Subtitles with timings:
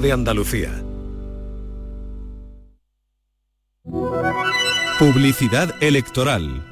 [0.00, 0.70] de Andalucía.
[4.98, 6.64] Publicidad electoral.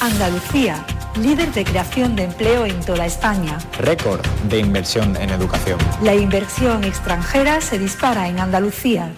[0.00, 0.84] Andalucía,
[1.20, 3.58] líder de creación de empleo en toda España.
[3.78, 5.78] Récord de inversión en educación.
[6.02, 9.12] La inversión extranjera se dispara en Andalucía.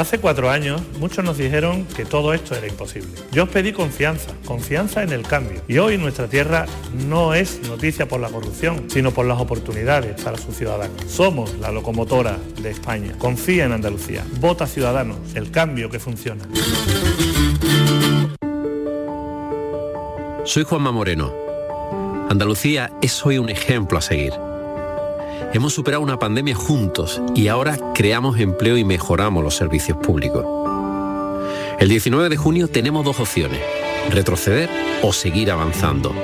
[0.00, 3.10] Hace cuatro años muchos nos dijeron que todo esto era imposible.
[3.32, 5.60] Yo os pedí confianza, confianza en el cambio.
[5.68, 6.64] Y hoy nuestra tierra
[7.06, 10.96] no es noticia por la corrupción, sino por las oportunidades para sus ciudadanos.
[11.06, 13.12] Somos la locomotora de España.
[13.18, 14.24] Confía en Andalucía.
[14.40, 16.48] Vota Ciudadanos, el cambio que funciona.
[20.44, 21.30] Soy Juanma Moreno.
[22.30, 24.32] Andalucía es hoy un ejemplo a seguir.
[25.52, 30.44] Hemos superado una pandemia juntos y ahora creamos empleo y mejoramos los servicios públicos.
[31.80, 33.58] El 19 de junio tenemos dos opciones,
[34.10, 34.70] retroceder
[35.02, 36.14] o seguir avanzando.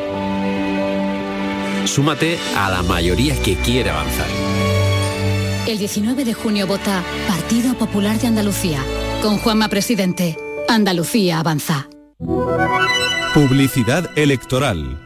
[1.87, 4.29] Súmate a la mayoría que quiere avanzar.
[5.67, 8.81] El 19 de junio vota Partido Popular de Andalucía.
[9.23, 10.37] Con Juanma Presidente,
[10.69, 11.89] Andalucía avanza.
[13.35, 15.06] Publicidad electoral.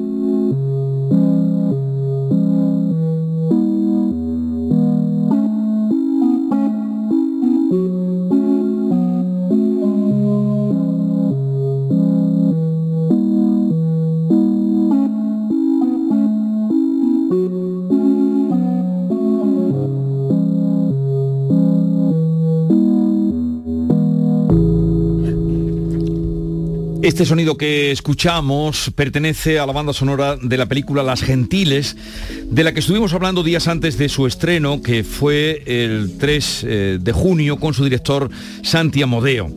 [27.03, 31.97] Este sonido que escuchamos pertenece a la banda sonora de la película Las Gentiles,
[32.45, 36.97] de la que estuvimos hablando días antes de su estreno, que fue el 3 eh,
[37.01, 38.29] de junio con su director
[38.61, 39.49] Santi Amodeo,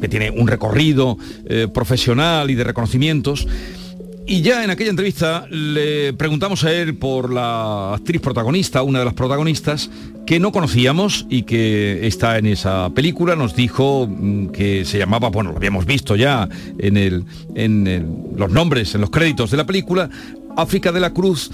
[0.00, 3.48] que tiene un recorrido eh, profesional y de reconocimientos.
[4.24, 9.04] Y ya en aquella entrevista le preguntamos a él por la actriz protagonista, una de
[9.04, 9.90] las protagonistas,
[10.26, 13.34] que no conocíamos y que está en esa película.
[13.36, 17.24] Nos dijo mm, que se llamaba, bueno, lo habíamos visto ya en, el,
[17.56, 18.06] en el-
[18.36, 20.08] los nombres, en los créditos de la película,
[20.56, 21.50] África de la Cruz.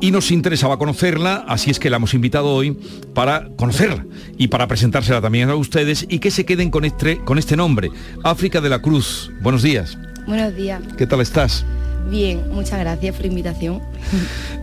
[0.00, 2.76] Y nos interesaba conocerla, así es que la hemos invitado hoy
[3.14, 4.04] para conocerla
[4.36, 7.90] y para presentársela también a ustedes y que se queden con este, con este nombre,
[8.24, 9.30] África de la Cruz.
[9.42, 10.82] Buenos días, Buenos días.
[10.98, 11.64] ¿qué tal estás?
[12.10, 13.80] Bien, muchas gracias por la invitación.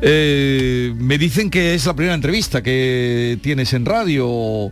[0.01, 4.71] Eh, me dicen que es la primera entrevista que tienes en radio.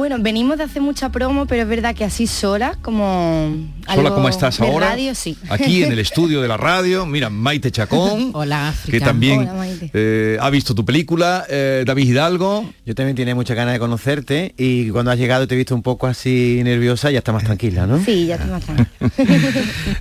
[0.00, 3.54] Bueno, venimos de hacer mucha promo, pero es verdad que así sola, como
[3.94, 4.88] Sola como estás ahora.
[4.88, 5.36] radio, sí.
[5.50, 7.04] Aquí en el estudio de la radio.
[7.04, 8.30] Mira, Maite Chacón.
[8.34, 9.90] Hola, Que también Hola, Maite.
[9.92, 11.44] eh, ha visto tu película.
[11.50, 12.72] eh, David Hidalgo.
[12.86, 15.82] Yo también tenía muchas ganas de conocerte y cuando has llegado te he visto un
[15.82, 18.02] poco así nerviosa, ya está más tranquila, ¿no?
[18.02, 18.88] Sí, ya estoy más tranquila.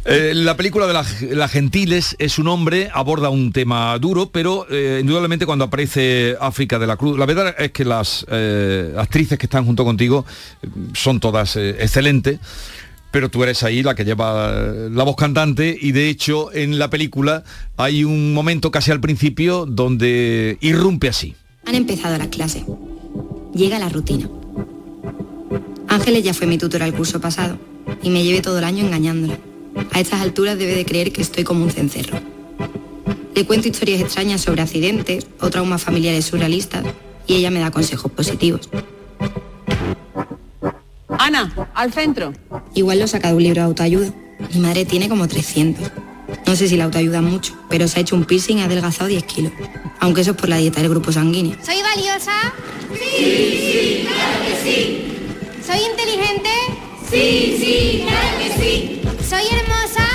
[0.06, 4.66] Eh, la película de la, la Gentiles es un hombre, aborda un tema duro, pero
[4.72, 9.38] eh, indudablemente cuando aparece África de la Cruz, la verdad es que las eh, actrices
[9.38, 10.26] que están junto contigo
[10.94, 12.40] son todas eh, excelentes.
[13.12, 16.78] Pero tú eres ahí la que lleva eh, la voz cantante y de hecho en
[16.78, 17.44] la película
[17.76, 21.36] hay un momento casi al principio donde irrumpe así.
[21.66, 22.64] Han empezado las clases.
[23.54, 24.30] Llega la rutina.
[25.88, 27.58] Ángeles ya fue mi tutora el curso pasado
[28.04, 29.40] y me llevé todo el año engañándola.
[29.92, 32.20] A estas alturas debe de creer que estoy como un cencerro.
[33.34, 36.86] Le cuento historias extrañas sobre accidentes o traumas familiares surrealistas
[37.26, 38.70] y ella me da consejos positivos.
[41.20, 42.34] Ana, al centro.
[42.74, 44.14] Igual lo saca de un libro de autoayuda.
[44.54, 45.92] Mi madre tiene como 300.
[46.48, 49.10] No sé si la autoayuda mucho, pero se ha hecho un piercing y ha adelgazado
[49.10, 49.52] 10 kilos.
[50.00, 51.58] Aunque eso es por la dieta del grupo sanguíneo.
[51.62, 52.32] ¿Soy valiosa?
[52.94, 55.14] Sí, sí, claro que sí.
[55.68, 56.50] ¿Soy inteligente?
[57.12, 59.02] Sí, sí, claro que sí.
[59.28, 60.08] ¿Soy hermosa?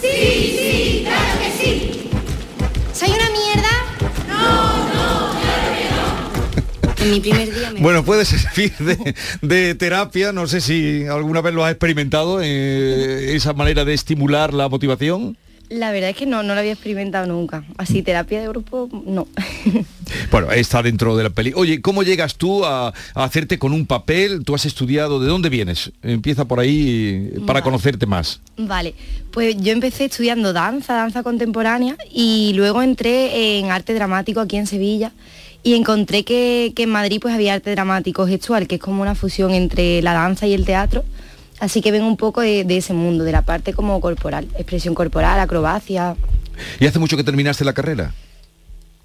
[0.00, 2.10] Sí, sí, claro que sí.
[2.92, 3.72] ¿Soy una mierda?
[4.28, 4.79] No.
[7.00, 7.80] En mi primer día me...
[7.80, 13.34] Bueno, puede servir de, de terapia, no sé si alguna vez lo has experimentado, eh,
[13.34, 15.36] esa manera de estimular la motivación.
[15.70, 17.64] La verdad es que no, no lo había experimentado nunca.
[17.78, 19.28] Así, terapia de grupo, no.
[20.32, 21.52] Bueno, está dentro de la peli.
[21.54, 24.44] Oye, ¿cómo llegas tú a, a hacerte con un papel?
[24.44, 25.20] ¿Tú has estudiado?
[25.20, 25.92] ¿De dónde vienes?
[26.02, 27.62] Empieza por ahí para Vale.
[27.62, 28.40] conocerte más.
[28.56, 28.94] Vale,
[29.30, 34.66] pues yo empecé estudiando danza, danza contemporánea, y luego entré en arte dramático aquí en
[34.66, 35.12] Sevilla
[35.62, 39.14] y encontré que, que en Madrid pues había arte dramático gestual, que es como una
[39.14, 41.04] fusión entre la danza y el teatro.
[41.58, 44.94] Así que vengo un poco de, de ese mundo, de la parte como corporal, expresión
[44.94, 46.16] corporal, acrobacia.
[46.78, 48.14] ¿Y hace mucho que terminaste la carrera?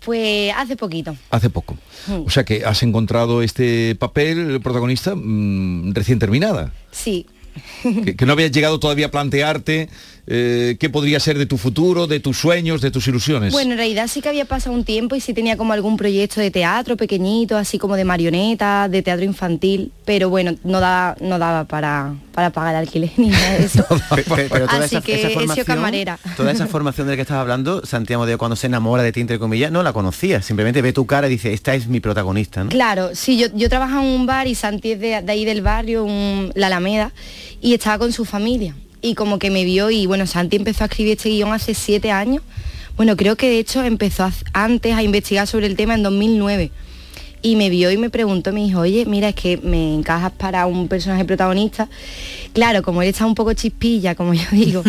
[0.06, 1.18] Pues hace poquito.
[1.32, 1.78] Hace poco.
[2.08, 2.26] Mm.
[2.28, 6.72] O sea que has encontrado este papel, el protagonista, mm, recién terminada.
[6.92, 7.26] Sí,
[7.84, 9.90] Que, que no habías llegado todavía a plantearte
[10.28, 13.54] eh, qué podría ser de tu futuro, de tus sueños, de tus ilusiones.
[13.54, 16.42] Bueno, en realidad sí que había pasado un tiempo y sí tenía como algún proyecto
[16.42, 21.38] de teatro pequeñito, así como de marionetas, de teatro infantil, pero bueno, no daba, no
[21.38, 23.86] daba para, para pagar alquiler ni nada de eso.
[24.36, 26.20] Pero toda Así esa, que esa he sido formación, camarera.
[26.38, 29.22] toda esa formación de la que estás hablando, Santiago de cuando se enamora de ti,
[29.22, 30.42] entre comillas, no la conocía.
[30.42, 32.70] Simplemente ve tu cara y dice, esta es mi protagonista, ¿no?
[32.70, 35.62] Claro, sí, yo, yo trabajaba en un bar y Santi es de, de ahí del
[35.62, 37.12] barrio, un- la Alameda,
[37.62, 38.76] y estaba con su familia.
[39.06, 42.10] Y como que me vio y bueno, Santi empezó a escribir este guion hace siete
[42.10, 42.42] años.
[42.98, 46.72] Bueno, creo que de hecho empezó antes a investigar sobre el tema en 2009.
[47.44, 50.66] Y me vio y me preguntó, me dijo, oye, mira, es que me encajas para
[50.66, 51.88] un personaje protagonista.
[52.54, 54.82] Claro, como él está un poco chispilla, como yo digo.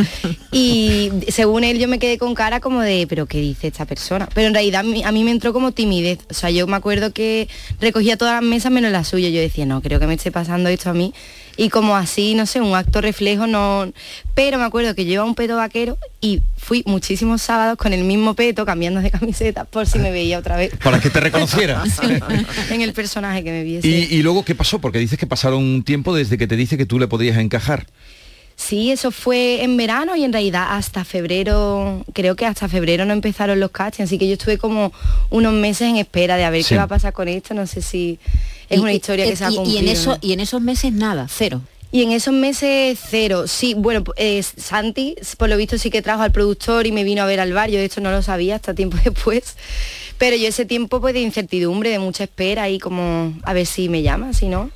[0.50, 4.30] y según él yo me quedé con cara como de, pero ¿qué dice esta persona?
[4.32, 6.20] Pero en realidad a mí, a mí me entró como timidez.
[6.30, 7.50] O sea, yo me acuerdo que
[7.82, 9.28] recogía todas las mesas menos la suya.
[9.28, 11.12] Yo decía, no, creo que me esté pasando esto a mí.
[11.58, 13.90] Y como así, no sé, un acto reflejo, no...
[14.34, 18.34] Pero me acuerdo que llevaba un peto vaquero y fui muchísimos sábados con el mismo
[18.34, 20.72] peto, cambiando de camiseta, por si me veía otra vez.
[20.82, 21.82] Para que te reconociera.
[22.70, 23.88] en el personaje que me viese.
[23.88, 24.78] y, y luego, ¿qué pasó?
[24.80, 27.86] Porque dices que pasaron un tiempo desde que te dice que tú le podías encajar.
[28.58, 33.12] Sí, eso fue en verano y en realidad hasta febrero, creo que hasta febrero no
[33.12, 34.92] empezaron los castings, así que yo estuve como
[35.28, 36.70] unos meses en espera de a ver Sí.
[36.70, 38.18] qué va a pasar con esto, no sé si
[38.68, 39.70] es Y- una historia y- que se ha cumplido.
[39.74, 40.18] y en eso ¿no?
[40.20, 41.62] y en esos meses nada, cero.
[41.92, 46.22] Y en esos meses cero, sí, bueno, eh, Santi, por lo visto sí que trajo
[46.22, 48.56] al productor y me vino a ver al bar, yo de hecho no lo sabía
[48.56, 49.56] hasta tiempo después,
[50.18, 53.88] pero yo ese tiempo pues de incertidumbre, de mucha espera y como a ver si
[53.88, 54.70] me llama, si no.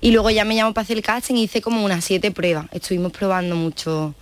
[0.00, 2.66] Y luego ya me llamó para hacer el casting y hice como unas siete pruebas.
[2.72, 4.14] Estuvimos probando mucho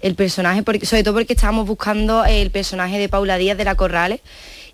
[0.00, 3.74] el personaje, porque, sobre todo porque estábamos buscando el personaje de Paula Díaz de la
[3.74, 4.20] Corrales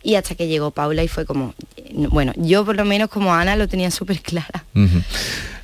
[0.06, 3.34] y hasta que llegó Paula y fue como, eh, bueno, yo por lo menos como
[3.34, 4.64] Ana lo tenía súper clara.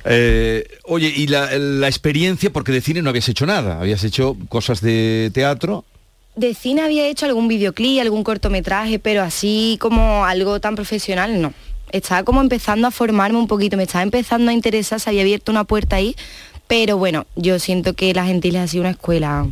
[0.03, 4.35] Eh, oye, y la, la experiencia, porque de cine no habías hecho nada, habías hecho
[4.49, 5.85] cosas de teatro.
[6.35, 11.53] De cine había hecho algún videoclip, algún cortometraje, pero así como algo tan profesional, no.
[11.93, 15.53] Estaba como empezando a formarme un poquito, me estaba empezando a interesar, se había abierto
[15.53, 16.17] una puerta ahí,
[16.67, 19.47] pero bueno, yo siento que La Gentiles ha sido una escuela.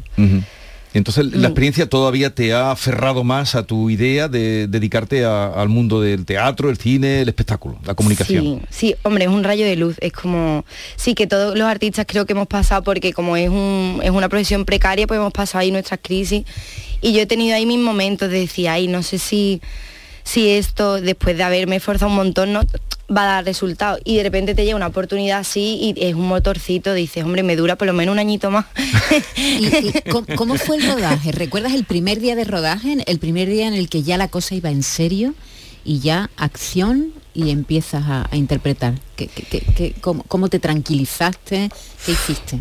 [0.94, 1.36] Entonces Mm.
[1.42, 6.02] la experiencia todavía te ha aferrado más a tu idea de dedicarte a- al mundo
[6.02, 8.62] del teatro, el cine, el espectáculo, la comunicación.
[8.70, 9.96] Sí, sí, hombre, es un rayo de luz.
[10.02, 10.66] Es como,
[10.98, 14.28] sí, que todos los artistas creo que hemos pasado, porque como es, un, es una
[14.28, 16.44] profesión precaria, pues hemos pasado ahí nuestras crisis.
[17.02, 19.62] Y yo he tenido ahí mis momentos de decir, ay, no sé si,
[20.24, 22.62] si esto, después de haberme esforzado un montón, no
[23.16, 24.00] va a dar resultado.
[24.06, 27.56] Y de repente te llega una oportunidad así y es un motorcito, dices, hombre, me
[27.58, 28.66] dura por lo menos un añito más.
[29.36, 31.32] ¿Y, y cómo, cómo fue el rodaje?
[31.34, 32.98] ¿Recuerdas el primer día de rodaje?
[33.06, 35.34] El primer día en el que ya la cosa iba en serio
[35.84, 38.94] y ya acción y empiezas a, a interpretar.
[39.16, 41.70] ¿Qué, qué- qué- qué- cómo, cómo te tranquilizaste?
[42.06, 42.60] ¿Qué hiciste?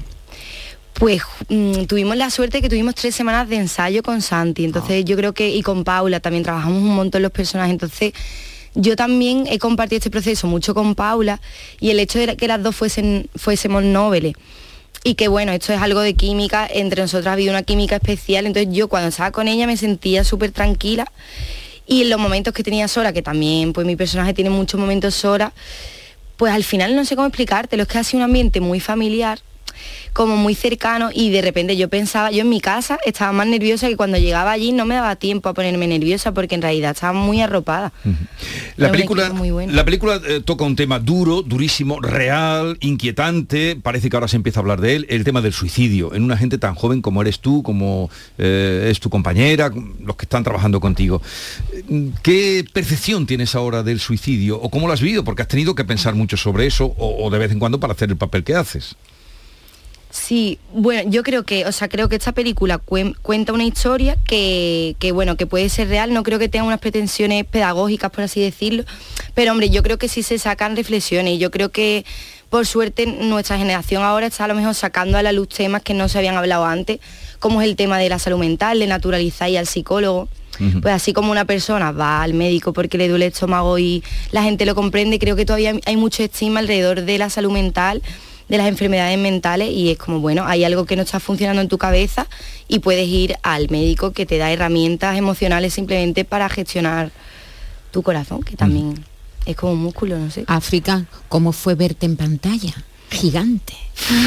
[1.00, 5.16] Pues mm, tuvimos la suerte que tuvimos tres semanas de ensayo con Santi, entonces yo
[5.16, 8.12] creo que, y con Paula también trabajamos un montón los personajes, entonces
[8.74, 11.40] yo también he compartido este proceso mucho con Paula
[11.80, 14.34] y el hecho de que las dos fuesen, fuésemos noveles.
[15.02, 18.44] Y que bueno, esto es algo de química, entre nosotras ha habido una química especial,
[18.44, 21.10] entonces yo cuando estaba con ella me sentía súper tranquila.
[21.86, 25.14] Y en los momentos que tenía sola, que también pues mi personaje tiene muchos momentos
[25.14, 25.54] sola,
[26.36, 29.40] pues al final no sé cómo explicártelo, es que ha sido un ambiente muy familiar,
[30.12, 33.88] como muy cercano y de repente yo pensaba, yo en mi casa estaba más nerviosa
[33.88, 37.12] que cuando llegaba allí no me daba tiempo a ponerme nerviosa porque en realidad estaba
[37.12, 37.92] muy arropada.
[38.76, 39.72] La película, muy bueno.
[39.72, 44.60] la película eh, toca un tema duro, durísimo, real, inquietante, parece que ahora se empieza
[44.60, 47.40] a hablar de él, el tema del suicidio, en una gente tan joven como eres
[47.40, 49.70] tú, como eh, es tu compañera,
[50.00, 51.22] los que están trabajando contigo.
[52.22, 55.24] ¿Qué percepción tienes ahora del suicidio o cómo lo has vivido?
[55.24, 57.92] Porque has tenido que pensar mucho sobre eso o, o de vez en cuando para
[57.92, 58.96] hacer el papel que haces.
[60.10, 64.16] Sí, bueno, yo creo que, o sea, creo que esta película cuen- cuenta una historia
[64.26, 68.24] que, que, bueno, que puede ser real, no creo que tenga unas pretensiones pedagógicas, por
[68.24, 68.84] así decirlo,
[69.34, 71.34] pero hombre, yo creo que sí se sacan reflexiones.
[71.34, 72.04] Y yo creo que
[72.48, 75.94] por suerte nuestra generación ahora está a lo mejor sacando a la luz temas que
[75.94, 76.98] no se habían hablado antes,
[77.38, 80.28] como es el tema de la salud mental, de naturalizar y al psicólogo.
[80.82, 84.02] Pues así como una persona va al médico porque le duele el estómago y
[84.32, 88.02] la gente lo comprende, creo que todavía hay mucho estima alrededor de la salud mental
[88.50, 91.68] de las enfermedades mentales y es como, bueno, hay algo que no está funcionando en
[91.68, 92.26] tu cabeza
[92.66, 97.12] y puedes ir al médico que te da herramientas emocionales simplemente para gestionar
[97.92, 99.04] tu corazón, que también
[99.46, 100.44] es como un músculo, no sé.
[100.48, 102.74] África, ¿cómo fue verte en pantalla?
[103.08, 103.74] Gigante.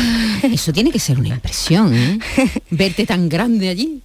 [0.44, 2.20] Eso tiene que ser una impresión, ¿eh?
[2.70, 4.02] Verte tan grande allí.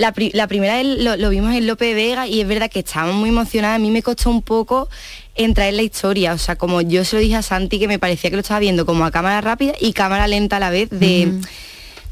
[0.00, 0.12] La,
[0.46, 3.76] primera vez lo, vimos en Lope Vega y es verdad que estábamos muy emocionadas.
[3.76, 4.88] A mí me costó un poco
[5.34, 6.32] entrar en la historia.
[6.32, 8.60] O sea, como yo se lo dije a Santi que me parecía que lo estaba
[8.60, 11.34] viendo como a cámara rápida y cámara lenta a la vez de,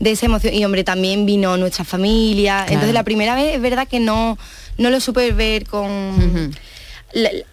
[0.00, 0.52] de esa emoción.
[0.52, 2.66] Y hombre, también vino nuestra familia.
[2.68, 4.37] Entonces la primera vez es verdad que no,
[4.76, 6.54] no lo supe ver con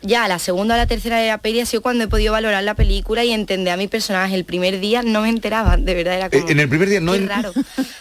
[0.02, 2.64] ya la segunda o la tercera de la peli ha sido cuando he podido valorar
[2.64, 4.36] la película y entender a mi personaje.
[4.36, 6.50] El primer día no me enteraba, de verdad era como...
[6.50, 7.14] en el primer día no...
[7.14, 7.54] Qué raro.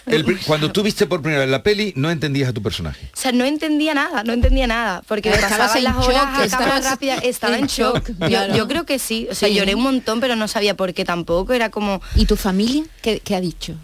[0.47, 3.09] cuando tú viste por primera vez la peli, no entendías a tu personaje.
[3.13, 6.81] O sea, no entendía nada, no entendía nada, porque me pasaban las horas a cámara
[6.81, 8.11] rápida, estaba en, shock.
[8.55, 11.53] Yo, creo que sí, o sea, lloré un montón, pero no sabía por qué tampoco,
[11.53, 12.01] era como...
[12.15, 12.83] ¿Y tu familia?
[13.01, 13.75] ¿Qué, ha dicho?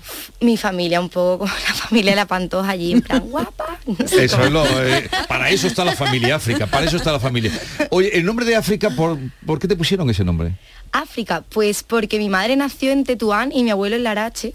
[0.41, 3.79] Mi familia un poco, la familia de la Pantoja allí, en plan, guapa.
[3.99, 7.51] eso es lo, eh, para eso está la familia África, para eso está la familia.
[7.89, 10.53] Oye, el nombre de África, ¿por, ¿por qué te pusieron ese nombre?
[10.91, 14.53] África, pues porque mi madre nació en Tetuán y mi abuelo en Larache.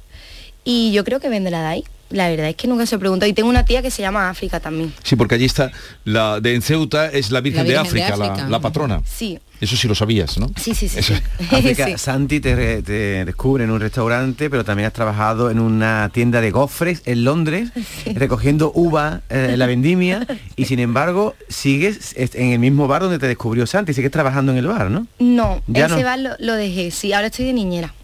[0.65, 1.85] Y yo creo que vendrá de ahí.
[2.11, 3.27] La verdad es que nunca se preguntó.
[3.27, 4.93] Y tengo una tía que se llama África también.
[5.03, 5.73] Sí, porque allí está,
[6.05, 8.17] la de en Ceuta es la Virgen, de, África,
[8.49, 9.03] La, patrona.
[9.05, 9.39] Sí.
[9.61, 10.51] Eso sí lo sabías, ¿no?
[10.57, 11.15] Sí, sí, sí.
[11.51, 12.83] África, Santi te,
[13.25, 17.71] descubre en un restaurante, pero también has trabajado en una tienda de gofres en Londres,
[18.15, 23.19] recogiendo uva eh, en la vendimia, y sin embargo sigues en el mismo bar donde
[23.19, 25.07] te descubrió Santi, sigues trabajando en el bar, ¿no?
[25.19, 27.95] No, ese bar lo dejé, sí, ahora estoy de niñera.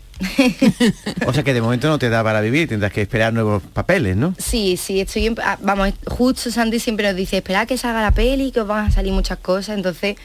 [1.26, 4.16] o sea que de momento no te da para vivir, tendrás que esperar nuevos papeles,
[4.16, 4.34] ¿no?
[4.38, 8.52] Sí, sí, estoy ah, vamos, justo Santi siempre nos dice, espera que salga la peli,
[8.52, 10.16] que os van a salir muchas cosas, entonces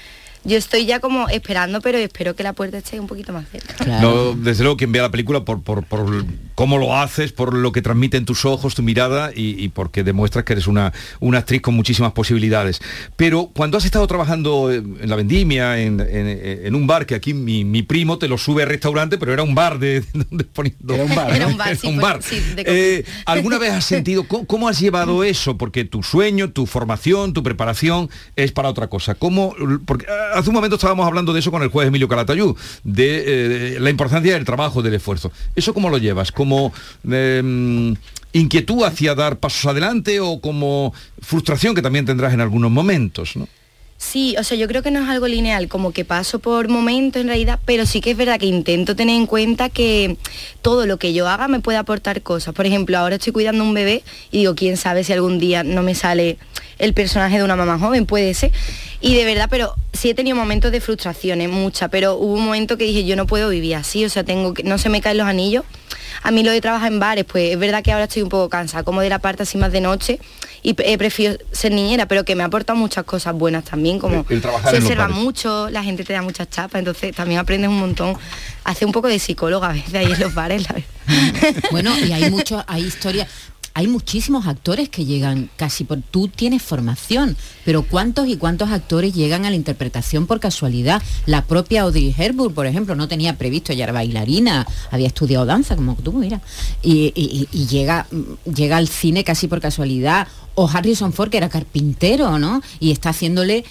[0.47, 3.85] yo estoy ya como esperando, pero espero que la puerta esté un poquito más cerca.
[4.01, 5.83] No, desde luego quien vea la película por, por,
[6.55, 10.45] cómo lo haces, por lo que transmite en tus ojos, tu mirada y, porque demuestras
[10.45, 12.81] que eres una, una actriz con muchísimas posibilidades.
[13.17, 18.17] Pero cuando has estado trabajando en la vendimia, en, un bar, que aquí mi, primo
[18.17, 20.93] te lo sube al restaurante, pero era un bar de, donde poniendo...
[20.93, 21.35] Era un bar.
[21.35, 22.19] Era un bar, sí, un bar.
[22.57, 25.57] Eh, ¿Alguna vez has sentido cómo, has llevado eso?
[25.57, 29.15] Porque tu sueño, tu formación, tu preparación es para otra cosa.
[29.15, 29.53] ¿Cómo?
[29.85, 30.05] Porque
[30.37, 33.89] hace un momento estábamos hablando de eso con el juez Emilio Calatayud, de eh, la
[33.89, 35.31] importancia del trabajo, del esfuerzo.
[35.55, 36.31] ¿Eso cómo lo llevas?
[36.31, 36.73] ¿Como
[37.09, 37.95] em,
[38.33, 43.35] inquietud hacia dar pasos adelante o como frustración que también tendrás en algunos momentos?
[43.35, 43.47] ¿no?
[43.97, 47.19] Sí, o sea, yo creo que no es algo lineal, como que paso por momentos
[47.19, 50.17] en realidad, pero sí que es verdad que intento tener en cuenta que
[50.61, 52.53] todo lo que yo haga me puede aportar cosas.
[52.53, 55.81] Por ejemplo, ahora estoy cuidando un bebé y digo, quién sabe si algún día no
[55.81, 56.37] me sale
[56.77, 58.51] el personaje de una mamá joven, puede ser.
[59.01, 62.77] Y de verdad, pero sí he tenido momentos de frustraciones, muchas, pero hubo un momento
[62.77, 65.17] que dije, yo no puedo vivir así, o sea, tengo que, no se me caen
[65.17, 65.65] los anillos.
[66.23, 68.49] A mí lo de trabajar en bares, pues es verdad que ahora estoy un poco
[68.49, 70.19] cansada, como de la parte así más de noche,
[70.63, 74.25] y he preferido ser niñera, pero que me ha aportado muchas cosas buenas también, como
[74.27, 78.17] se observa mucho, la gente te da muchas chapas, entonces también aprendes un montón.
[78.63, 81.61] Hace un poco de psicóloga a veces ahí en los bares, la verdad.
[81.71, 83.27] Bueno, y hay mucho, hay historias
[83.77, 89.13] hay muchísimos actores que llegan casi por tú tienes formación, pero cuántos y cuántos actores
[89.13, 90.99] llegan a la interpretación por casualidad.
[91.27, 95.75] La propia Audrey Hepburn, por ejemplo, no tenía previsto, ya era bailarina, había estudiado danza
[95.75, 96.41] como tú, mira,
[96.81, 97.11] y,
[97.67, 98.07] llega
[98.51, 100.27] llega al cine casi por casualidad.
[100.55, 102.63] O Harrison Ford, que era carpintero, ¿no?
[102.79, 103.63] Y está haciéndole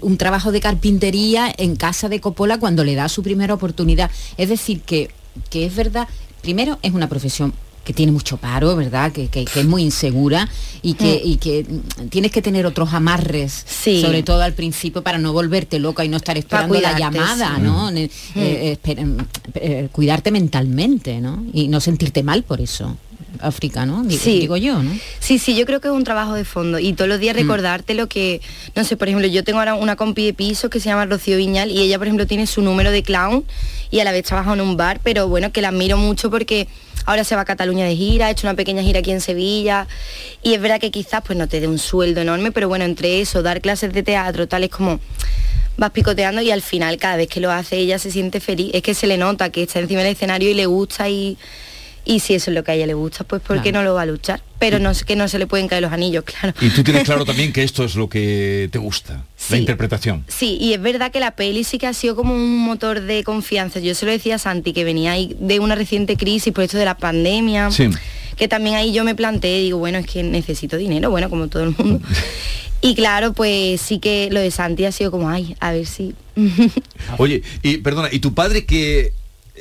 [0.00, 4.12] un trabajo de carpintería en casa de Coppola cuando le da su primera oportunidad.
[4.36, 5.10] Es decir, que,
[5.50, 6.06] que es verdad,
[6.40, 7.52] primero es una profesión
[7.84, 9.12] que tiene mucho paro, ¿verdad?
[9.12, 10.48] Que, es muy insegura
[10.82, 11.38] y que, mm.
[11.38, 11.66] que
[12.10, 16.16] tienes que tener otros amarres, sobre todo al principio, para no volverte loca y no
[16.16, 17.90] estar esperando la llamada, ¿no?
[17.90, 17.96] Mm.
[17.96, 18.78] Eh, eh,
[19.54, 21.44] eh, cuidarte mentalmente, ¿no?
[21.52, 22.96] Y no sentirte mal por eso.
[23.40, 24.02] África, ¿no?
[24.02, 24.40] Digo, sí.
[24.40, 24.90] digo yo, ¿no?
[25.18, 27.38] Sí, sí, yo creo que es un trabajo de fondo y todos los días mm.
[27.38, 28.40] recordarte lo que,
[28.74, 31.36] no sé, por ejemplo, yo tengo ahora una compi de piso que se llama Rocío
[31.36, 33.44] Viñal y ella, por ejemplo, tiene su número de clown
[33.90, 36.68] y a la vez trabaja en un bar, pero bueno, que la admiro mucho porque
[37.10, 39.88] ahora se va a Cataluña de gira, ha hecho una pequeña gira aquí en Sevilla
[40.44, 43.20] y es verdad que quizás pues no te dé un sueldo enorme, pero bueno, entre
[43.20, 45.00] eso, dar clases de teatro, tales como
[45.76, 48.70] vas picoteando y al final cada vez que lo hace ella se siente feliz.
[48.74, 51.36] Es que se le nota que está encima del escenario y le gusta y,
[52.04, 53.84] Y si eso es lo que a ella le gusta, pues ¿por qué Claro.
[53.84, 54.42] no lo va a luchar?
[54.58, 56.54] Pero no que no se le pueden caer los anillos, claro.
[56.60, 60.24] Y tú tienes claro también que esto es lo que te gusta, la interpretación.
[60.28, 63.22] Sí, y es verdad que la peli sí que ha sido como un motor de
[63.24, 63.80] confianza.
[63.80, 66.78] Yo se lo decía a Santi, que venía ahí de una reciente crisis por esto
[66.78, 67.70] de la pandemia.
[67.70, 67.88] Sí.
[68.36, 71.64] Que también ahí yo me planteé, digo, bueno, es que necesito dinero, bueno, como todo
[71.64, 72.00] el mundo.
[72.80, 76.14] y claro, pues sí que lo de Santi ha sido como, ay, a ver si...
[77.18, 79.12] Oye, y perdona, ¿y tu padre que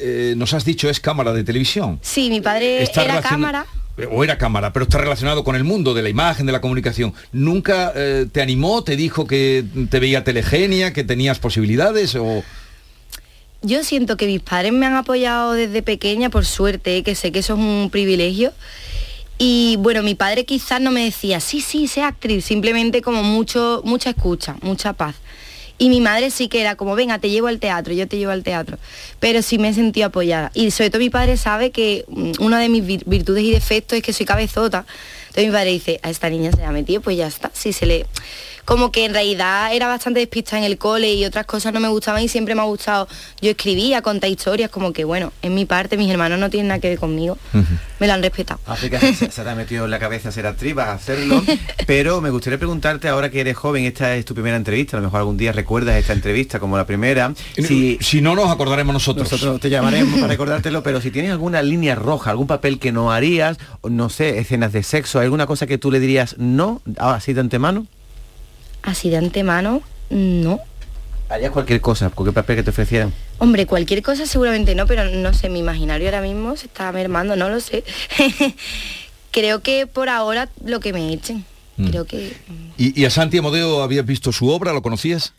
[0.01, 1.99] eh, nos has dicho es cámara de televisión?
[2.01, 3.65] sí, mi padre Está era cámara.
[4.11, 7.13] O era cámara, pero está relacionado con el mundo de la imagen, de la comunicación.
[7.33, 12.43] ¿Nunca eh, te animó, te dijo que te veía telegenia, que tenías posibilidades o...?
[13.61, 17.03] Yo siento que mis padres me han apoyado desde pequeña, por suerte, ¿eh?
[17.03, 18.53] que sé que eso es un privilegio.
[19.37, 23.81] Y bueno, mi padre quizás no me decía, sí, sí, sé actriz, simplemente como mucho,
[23.83, 25.15] mucha escucha, mucha paz.
[25.79, 28.31] Y mi madre sí que era como, venga, te llevo al teatro, yo te llevo
[28.31, 28.77] al teatro.
[29.19, 30.51] Pero sí me sentí apoyada.
[30.53, 33.97] Y sobre todo mi padre sabe que mm, una de mis vir- virtudes y defectos
[33.97, 34.85] es que soy cabezota.
[35.29, 37.49] Entonces mi padre dice, a esta niña se le ha metido, pues ya está.
[37.53, 38.05] Si se le...
[38.69, 41.87] Como que en realidad era bastante despistada en el cole y otras cosas no me
[41.87, 43.07] gustaban y siempre me ha gustado.
[43.41, 46.79] Yo escribía, contar historias, como que bueno, en mi parte mis hermanos no tienen nada
[46.79, 47.35] que ver conmigo.
[47.99, 48.59] Me lo han respetado.
[48.67, 51.43] África se, se te ha metido en la cabeza ser actriz, vas a hacerlo,
[51.87, 55.07] pero me gustaría preguntarte ahora que eres joven, esta es tu primera entrevista, a lo
[55.07, 57.33] mejor algún día recuerdas esta entrevista como la primera.
[57.57, 59.31] Si, si no nos acordaremos nosotros.
[59.31, 63.11] Nosotros te llamaremos para recordártelo, pero si tienes alguna línea roja, algún papel que no
[63.11, 67.39] harías, no sé, escenas de sexo, alguna cosa que tú le dirías no, así de
[67.39, 67.87] antemano,
[68.81, 70.59] Así de antemano, no.
[71.29, 73.13] harías cualquier cosa, cualquier papel que te ofrecieran.
[73.37, 77.35] Hombre, cualquier cosa seguramente no, pero no sé, mi imaginario ahora mismo se está mermando,
[77.35, 77.83] no lo sé.
[79.31, 81.45] Creo que por ahora lo que me echen.
[81.77, 81.87] Mm.
[81.89, 82.35] Creo que...
[82.77, 84.73] ¿Y, y a Santi Amodeo habías visto su obra?
[84.73, 85.33] ¿Lo conocías?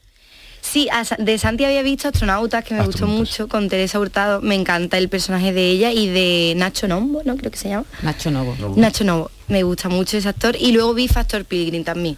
[0.61, 4.41] Sí, a de Santi había visto Astronautas, que me gustó mucho, con Teresa Hurtado.
[4.41, 7.37] Me encanta el personaje de ella y de Nacho Nombo, ¿no?
[7.37, 7.87] Creo que se llama.
[8.03, 8.55] Nacho Novo.
[8.77, 9.31] Nacho Novo.
[9.49, 10.57] Me gusta mucho ese actor.
[10.59, 12.17] Y luego vi Factor Pilgrim también.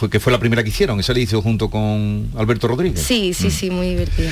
[0.00, 3.02] Fue que fue la primera que hicieron, esa le hizo junto con Alberto Rodríguez.
[3.02, 4.30] Sí, sí, sí, muy divertido.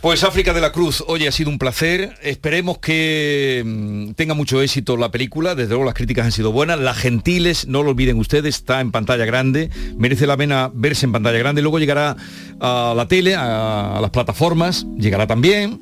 [0.00, 2.14] Pues África de la Cruz, oye, ha sido un placer.
[2.22, 5.54] Esperemos que mm, tenga mucho éxito la película.
[5.54, 6.80] Desde luego las críticas han sido buenas.
[6.80, 9.68] Las Gentiles, no lo olviden ustedes, está en pantalla grande.
[9.98, 11.60] Merece la pena verse en pantalla grande.
[11.60, 12.16] Luego llegará
[12.58, 15.78] a la tele, a, a las plataformas, llegará también.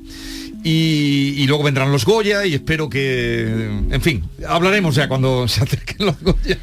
[0.71, 5.63] Y, y luego vendrán los Goya y espero que, en fin, hablaremos ya cuando se
[5.63, 6.59] acerquen los Goya.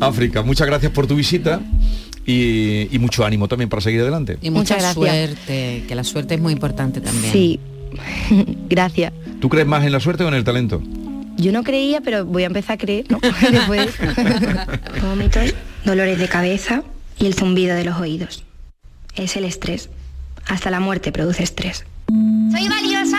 [0.00, 1.60] África, muchas gracias por tu visita
[2.26, 4.38] y, y mucho ánimo también para seguir adelante.
[4.42, 5.28] Y mucha Muchas gracias.
[5.36, 7.32] suerte, que la suerte es muy importante también.
[7.32, 7.60] Sí,
[8.68, 9.12] gracias.
[9.40, 10.82] ¿Tú crees más en la suerte o en el talento?
[11.36, 13.20] Yo no creía, pero voy a empezar a creer, ¿no?
[13.52, 13.88] Después.
[15.00, 15.54] Vómitos,
[15.84, 16.82] dolores de cabeza
[17.20, 18.42] y el zumbido de los oídos.
[19.14, 19.90] Es el estrés.
[20.48, 21.84] Hasta la muerte produce estrés.
[22.12, 23.18] ¿Soy valiosa?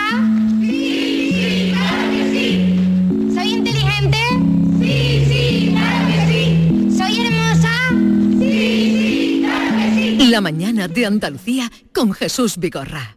[0.60, 3.34] Sí, sí, claro que sí.
[3.34, 4.18] ¿Soy inteligente?
[4.78, 6.96] Sí, sí, claro que sí.
[6.96, 7.72] ¿Soy hermosa?
[8.38, 10.30] Sí, sí, claro que sí.
[10.30, 13.16] La mañana de Andalucía con Jesús Vigorra.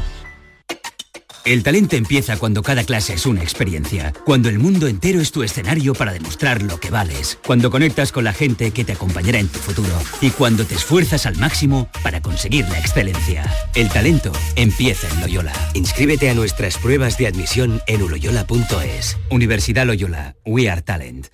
[1.45, 5.43] El talento empieza cuando cada clase es una experiencia, cuando el mundo entero es tu
[5.43, 9.49] escenario para demostrar lo que vales, cuando conectas con la gente que te acompañará en
[9.49, 13.43] tu futuro y cuando te esfuerzas al máximo para conseguir la excelencia.
[13.75, 15.53] El talento empieza en Loyola.
[15.73, 19.17] Inscríbete a nuestras pruebas de admisión en uloyola.es.
[19.29, 21.27] Universidad Loyola, We Are Talent.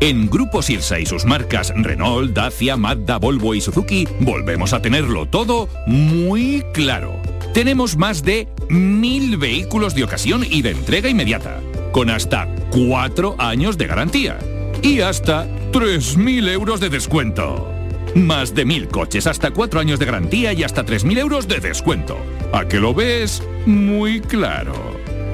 [0.00, 5.26] En Grupo Sirsa y sus marcas Renault, Dacia, Mazda, Volvo y Suzuki volvemos a tenerlo
[5.26, 7.20] todo muy claro.
[7.54, 11.60] Tenemos más de mil vehículos de ocasión y de entrega inmediata,
[11.92, 14.38] con hasta cuatro años de garantía
[14.82, 17.70] y hasta 3.000 euros de descuento.
[18.14, 22.16] Más de mil coches, hasta cuatro años de garantía y hasta 3.000 euros de descuento.
[22.54, 23.42] ¿A que lo ves?
[23.66, 24.74] Muy claro.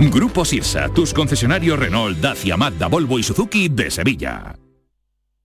[0.01, 4.57] Grupo Sirsa, tus concesionarios Renault, Dacia, Mazda, Volvo y Suzuki de Sevilla.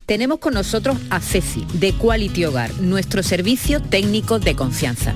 [0.08, 5.16] Tenemos con nosotros a Ceci, de Quality Hogar, nuestro servicio técnico de confianza.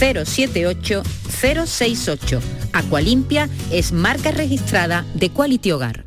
[0.00, 2.40] 078 068.
[2.72, 6.06] Aqualimpia es marca registrada de Quality Hogar.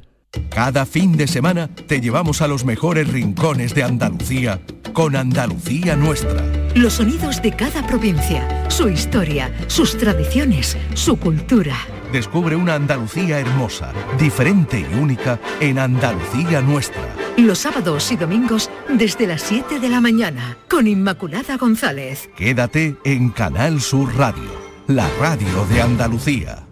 [0.50, 4.60] Cada fin de semana te llevamos a los mejores rincones de Andalucía
[4.94, 6.44] con Andalucía Nuestra.
[6.76, 11.76] Los sonidos de cada provincia, su historia, sus tradiciones, su cultura.
[12.14, 17.02] Descubre una Andalucía hermosa, diferente y única en Andalucía Nuestra.
[17.38, 22.30] Los sábados y domingos desde las 7 de la mañana con Inmaculada González.
[22.38, 24.44] Quédate en Canal Sur Radio,
[24.86, 26.68] la radio de Andalucía.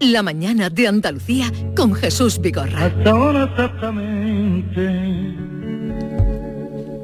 [0.00, 2.86] La mañana de Andalucía con Jesús Vigorra.
[2.86, 4.82] Hasta ahora exactamente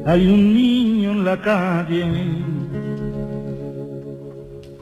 [0.05, 2.58] hay un niño en la calle.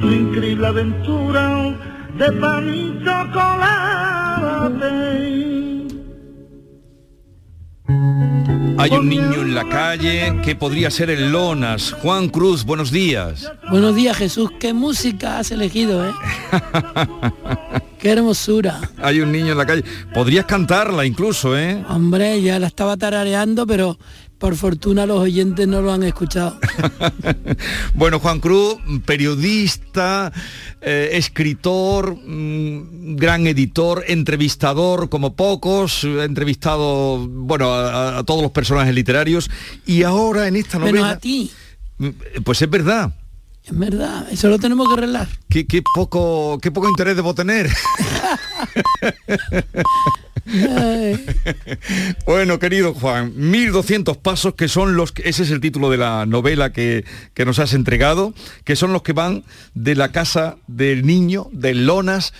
[0.00, 1.76] su increíble aventura
[2.18, 4.54] de pan y chocolate.
[8.76, 11.92] Hay un niño en la calle que podría ser el Lonas.
[11.92, 13.50] Juan Cruz, buenos días.
[13.70, 16.12] Buenos días Jesús, qué música has elegido, ¿eh?
[18.04, 18.82] Qué hermosura.
[18.98, 19.82] Hay un niño en la calle.
[20.12, 21.82] Podrías cantarla incluso, ¿eh?
[21.88, 23.96] Hombre, ya la estaba tarareando, pero
[24.44, 26.58] por fortuna los oyentes no lo han escuchado.
[27.94, 28.76] bueno, Juan Cruz,
[29.06, 30.30] periodista,
[30.82, 38.50] eh, escritor, mm, gran editor, entrevistador como pocos, ha entrevistado, bueno, a, a todos los
[38.50, 39.50] personajes literarios
[39.86, 40.92] y ahora en esta novela...
[41.00, 41.50] Menos a ti.
[41.96, 42.08] Mm,
[42.44, 43.14] Pues es verdad.
[43.64, 45.26] Es verdad, eso lo tenemos que arreglar.
[45.48, 47.70] Qué, qué poco, qué poco interés debo tener.
[52.26, 56.26] bueno, querido Juan, 1200 pasos que son los que, ese es el título de la
[56.26, 61.06] novela que, que nos has entregado, que son los que van de la casa del
[61.06, 62.32] niño, de Lonas,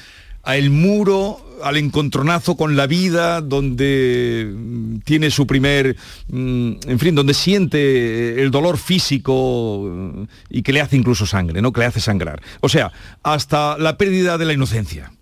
[0.42, 5.96] a el muro, al encontronazo con la vida, donde mm, tiene su primer,
[6.28, 11.62] mm, en fin, donde siente el dolor físico mm, y que le hace incluso sangre,
[11.62, 11.72] ¿no?
[11.72, 12.42] Que le hace sangrar.
[12.60, 15.12] O sea, hasta la pérdida de la inocencia.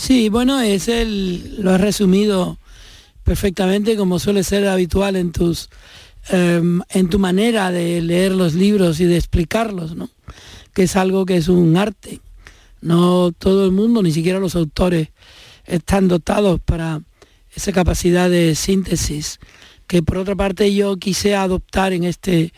[0.00, 2.56] Sí, bueno, es el, lo has resumido
[3.22, 5.68] perfectamente como suele ser habitual en tus
[6.30, 10.08] em, en tu manera de leer los libros y de explicarlos, ¿no?
[10.72, 12.20] Que es algo que es un arte.
[12.80, 15.10] No todo el mundo, ni siquiera los autores,
[15.66, 17.02] están dotados para
[17.54, 19.38] esa capacidad de síntesis
[19.86, 22.54] que por otra parte yo quise adoptar en este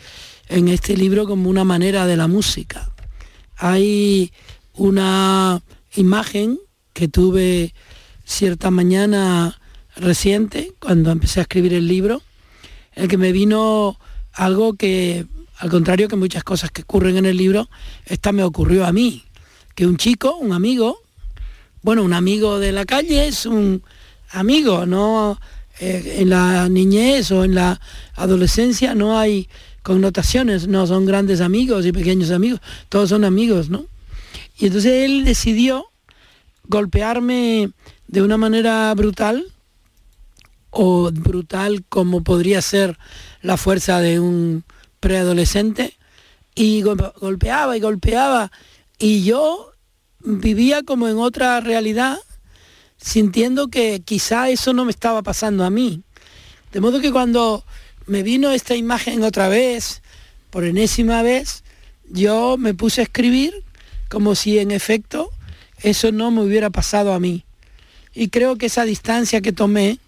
[0.48, 2.92] en este libro como una manera de la música.
[3.56, 4.32] Hay
[4.74, 5.60] una
[5.96, 6.60] imagen
[6.92, 7.74] que tuve
[8.24, 9.58] cierta mañana
[9.96, 12.22] reciente, cuando empecé a escribir el libro,
[12.94, 13.98] en el que me vino
[14.32, 15.26] algo que,
[15.58, 17.68] al contrario que muchas cosas que ocurren en el libro,
[18.06, 19.24] esta me ocurrió a mí,
[19.74, 20.98] que un chico, un amigo,
[21.82, 23.82] bueno, un amigo de la calle es un
[24.30, 25.38] amigo, no
[25.80, 27.80] eh, en la niñez o en la
[28.14, 29.48] adolescencia no hay
[29.82, 33.86] connotaciones, no son grandes amigos y pequeños amigos, todos son amigos, ¿no?
[34.58, 35.91] Y entonces él decidió
[36.64, 37.70] golpearme
[38.08, 39.44] de una manera brutal
[40.70, 42.98] o brutal como podría ser
[43.42, 44.64] la fuerza de un
[45.00, 45.96] preadolescente
[46.54, 48.50] y gol- golpeaba y golpeaba
[48.98, 49.72] y yo
[50.20, 52.18] vivía como en otra realidad
[52.96, 56.02] sintiendo que quizá eso no me estaba pasando a mí.
[56.72, 57.64] De modo que cuando
[58.06, 60.02] me vino esta imagen otra vez,
[60.50, 61.64] por enésima vez,
[62.08, 63.64] yo me puse a escribir
[64.08, 65.30] como si en efecto
[65.82, 67.44] eso no me hubiera pasado a mí.
[68.14, 69.98] Y creo que esa distancia que tomé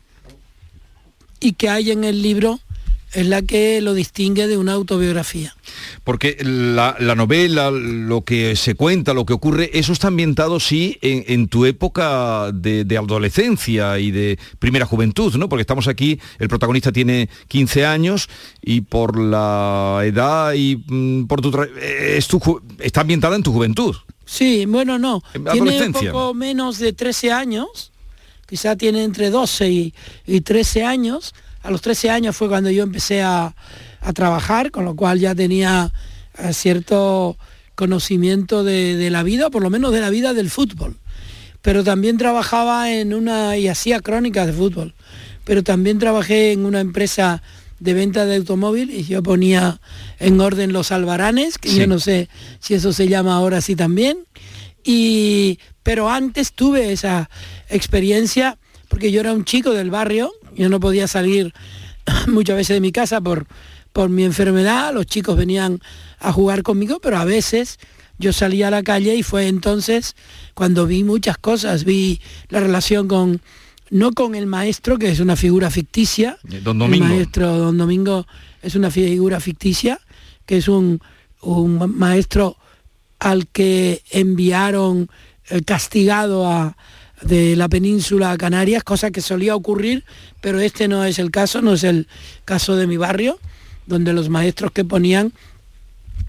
[1.40, 2.60] y que hay en el libro
[3.14, 5.54] es la que lo distingue de una autobiografía.
[6.02, 10.98] Porque la, la novela, lo que se cuenta, lo que ocurre, eso está ambientado, sí,
[11.00, 15.48] en, tu época de, de adolescencia y de primera juventud, ¿no?
[15.48, 18.28] Porque estamos aquí, el protagonista tiene 15 años
[18.60, 21.50] y por la edad y mm, por tu...
[21.80, 22.40] eh, es tu
[22.80, 23.94] está ambientada en tu juventud.
[24.24, 25.22] Sí, bueno, no.
[25.34, 27.92] En Tiene un poco menos de 13 años,
[28.46, 29.94] quizá tiene entre 12 y,
[30.26, 31.34] y 13 años.
[31.62, 33.54] A los 13 años fue cuando yo empecé a,
[34.00, 35.92] a trabajar, con lo cual ya tenía
[36.38, 37.36] eh, cierto
[37.74, 40.96] conocimiento de, de la vida, por lo menos de la vida del fútbol.
[41.62, 44.94] Pero también trabajaba en una, y hacía crónicas de fútbol,
[45.44, 47.42] pero también trabajé en una empresa
[47.80, 49.80] de venta de automóvil y yo ponía
[50.18, 51.78] en orden los albaranes, que Sí.
[51.78, 52.28] yo no sé
[52.60, 54.18] si eso se llama ahora así también.
[54.84, 57.30] Y, pero antes tuve esa
[57.68, 58.58] experiencia
[58.88, 61.52] porque yo era un chico del barrio, yo no podía salir
[62.28, 63.46] muchas veces de mi casa por,
[63.92, 65.80] por mi enfermedad, los chicos venían
[66.20, 67.78] a jugar conmigo, pero a veces
[68.18, 70.14] yo salía a la calle y fue entonces
[70.54, 73.40] cuando vi muchas cosas, vi la relación con,
[73.94, 77.06] no con el maestro, que es una figura ficticia, Don Domingo.
[77.06, 78.26] el maestro Don Domingo
[78.60, 80.00] es una figura ficticia,
[80.46, 81.00] que es un,
[81.42, 82.56] un maestro
[83.20, 85.08] al que enviaron
[85.48, 86.76] eh, castigado a,
[87.22, 90.04] de la península a Canarias, cosa que solía ocurrir,
[90.40, 92.08] pero este no es el caso, no es el
[92.44, 93.38] caso de mi barrio,
[93.86, 95.32] donde los maestros que ponían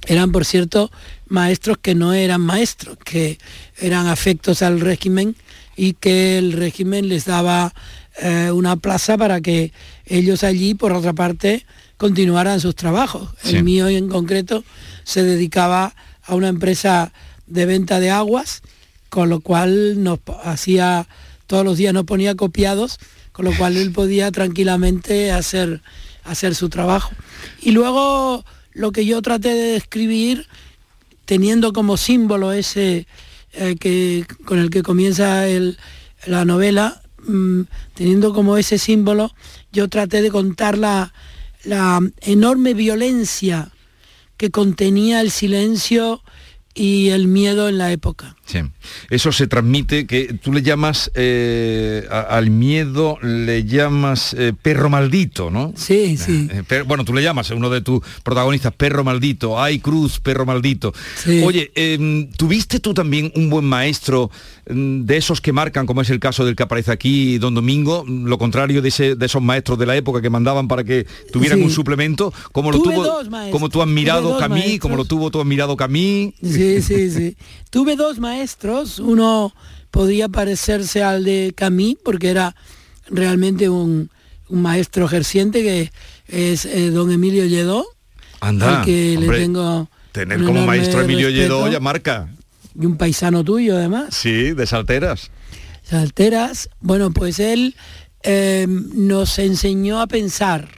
[0.06, 0.92] eran, por cierto,
[1.30, 3.40] maestros que no eran maestros, que
[3.80, 5.36] eran afectos al régimen
[5.76, 7.74] y que el régimen les daba
[8.22, 9.74] eh, una plaza para que
[10.06, 11.66] ellos allí, por otra parte,
[11.98, 13.30] continuaran sus trabajos.
[13.42, 13.58] Sí.
[13.58, 14.64] El mío en concreto
[15.04, 17.12] se dedicaba a una empresa
[17.48, 18.62] de venta de aguas,
[19.10, 21.08] con lo cual nos hacía,
[21.48, 23.00] todos los días nos ponía copiados,
[23.32, 25.82] con lo cual él podía tranquilamente hacer,
[26.24, 27.12] hacer su trabajo.
[27.62, 30.48] Y luego lo que yo traté de describir,
[31.26, 33.08] teniendo como símbolo ese
[33.56, 35.46] eh, que, con el que comienza
[36.26, 37.62] la novela, mm,
[37.94, 39.34] teniendo como ese símbolo,
[39.72, 41.12] yo traté de contar la
[42.22, 43.72] enorme violencia
[44.38, 46.22] que contenía el silencio
[46.76, 48.36] y el miedo en la época.
[48.46, 48.60] Sí.
[49.10, 54.90] Eso se transmite, que tú le llamas eh, a- al miedo, le llamas eh, perro
[54.90, 55.74] maldito, ¿no?
[55.76, 56.48] Sí, sí.
[56.52, 60.20] Eh, per- bueno, tú le llamas a uno de tus protagonistas perro maldito, ay cruz,
[60.20, 60.94] perro maldito.
[61.16, 61.42] Sí.
[61.44, 64.30] Oye, em, ¿tuviste tú también un buen maestro
[64.68, 68.04] em, de esos que marcan, como es el caso del que aparece aquí, don Domingo,
[68.08, 71.60] lo contrario de, ese- de esos maestros de la época que mandaban para que tuvieran
[71.60, 71.64] Sí.
[71.66, 75.46] un suplemento, como lo tuvo, como tú has mirado Camí, como lo tuvo tú has
[75.48, 76.34] mirado Camí.
[76.44, 77.38] Sí, sí, sí.
[77.70, 79.54] Tuve dos maestros, uno
[79.92, 82.56] podía parecerse al de Camille porque era
[83.10, 84.10] realmente un,
[84.50, 85.92] un maestro ejerciente que
[86.28, 87.86] es eh, don Emilio Lledó,
[88.42, 92.30] Anda, al que hombre, le tengo tener como maestro Emilio Lledó ya marca.
[92.80, 94.16] y un paisano tuyo además.
[94.16, 95.32] Sí, de Salteras.
[95.84, 97.76] Salteras, bueno, pues él
[98.24, 100.70] eh, nos enseñó a pensar,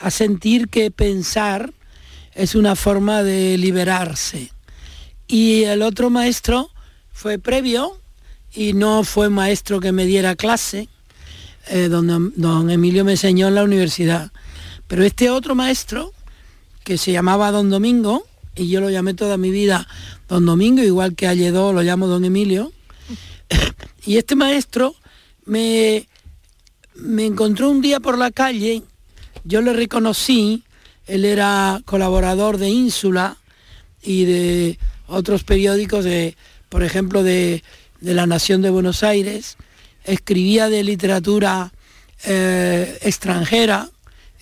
[0.00, 1.72] a sentir que pensar
[2.34, 4.50] es una forma de liberarse.
[5.26, 6.70] Y el otro maestro
[7.12, 7.98] fue previo
[8.54, 10.88] y no fue maestro que me diera clase,
[11.68, 14.30] eh, donde don Emilio me enseñó en la universidad.
[14.86, 16.12] Pero este otro maestro,
[16.84, 19.88] que se llamaba Don Domingo, y yo lo llamé toda mi vida
[20.28, 22.72] Don Domingo, igual que a Lledó lo llamo Don Emilio,
[24.06, 24.94] y este maestro
[25.46, 26.06] me,
[26.94, 28.82] me encontró un día por la calle,
[29.44, 30.62] yo le reconocí,
[31.06, 33.36] él era colaborador de Ínsula
[34.02, 36.36] y de otros periódicos, de,
[36.68, 37.62] por ejemplo, de,
[38.00, 39.56] de La Nación de Buenos Aires,
[40.04, 41.72] escribía de literatura
[42.24, 43.90] eh, extranjera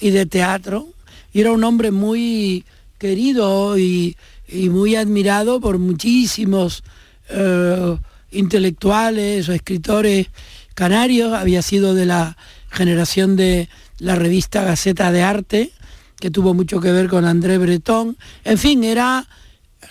[0.01, 0.89] y de teatro,
[1.33, 2.65] y era un hombre muy
[2.99, 4.17] querido y,
[4.49, 6.83] y muy admirado por muchísimos
[7.31, 7.97] eh,
[8.31, 10.29] intelectuales o escritores
[10.75, 12.37] canarios, había sido de la
[12.71, 15.71] generación de la revista Gaceta de Arte,
[16.19, 18.17] que tuvo mucho que ver con André Breton.
[18.45, 19.27] En fin, era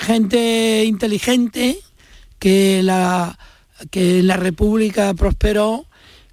[0.02, 1.80] gente inteligente
[2.40, 3.38] que la,
[3.90, 5.86] que la República prosperó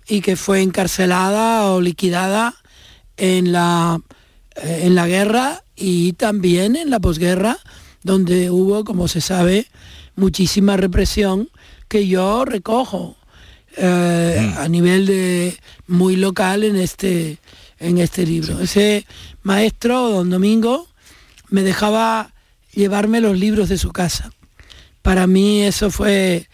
[0.09, 2.55] y que fue encarcelada o liquidada
[3.17, 4.01] en la,
[4.57, 7.59] eh, en la guerra y también en la posguerra,
[8.03, 9.67] donde hubo, como se sabe,
[10.17, 11.51] muchísima represión
[11.89, 13.17] que yo recojo
[13.77, 17.39] eh, a nivel de muy local en este
[17.79, 18.61] en este libro.
[18.61, 19.07] Ese
[19.43, 20.89] maestro, don Domingo,
[21.49, 22.33] me dejaba
[22.73, 24.31] llevarme los libros de su casa.
[25.03, 26.49] Para mí eso fue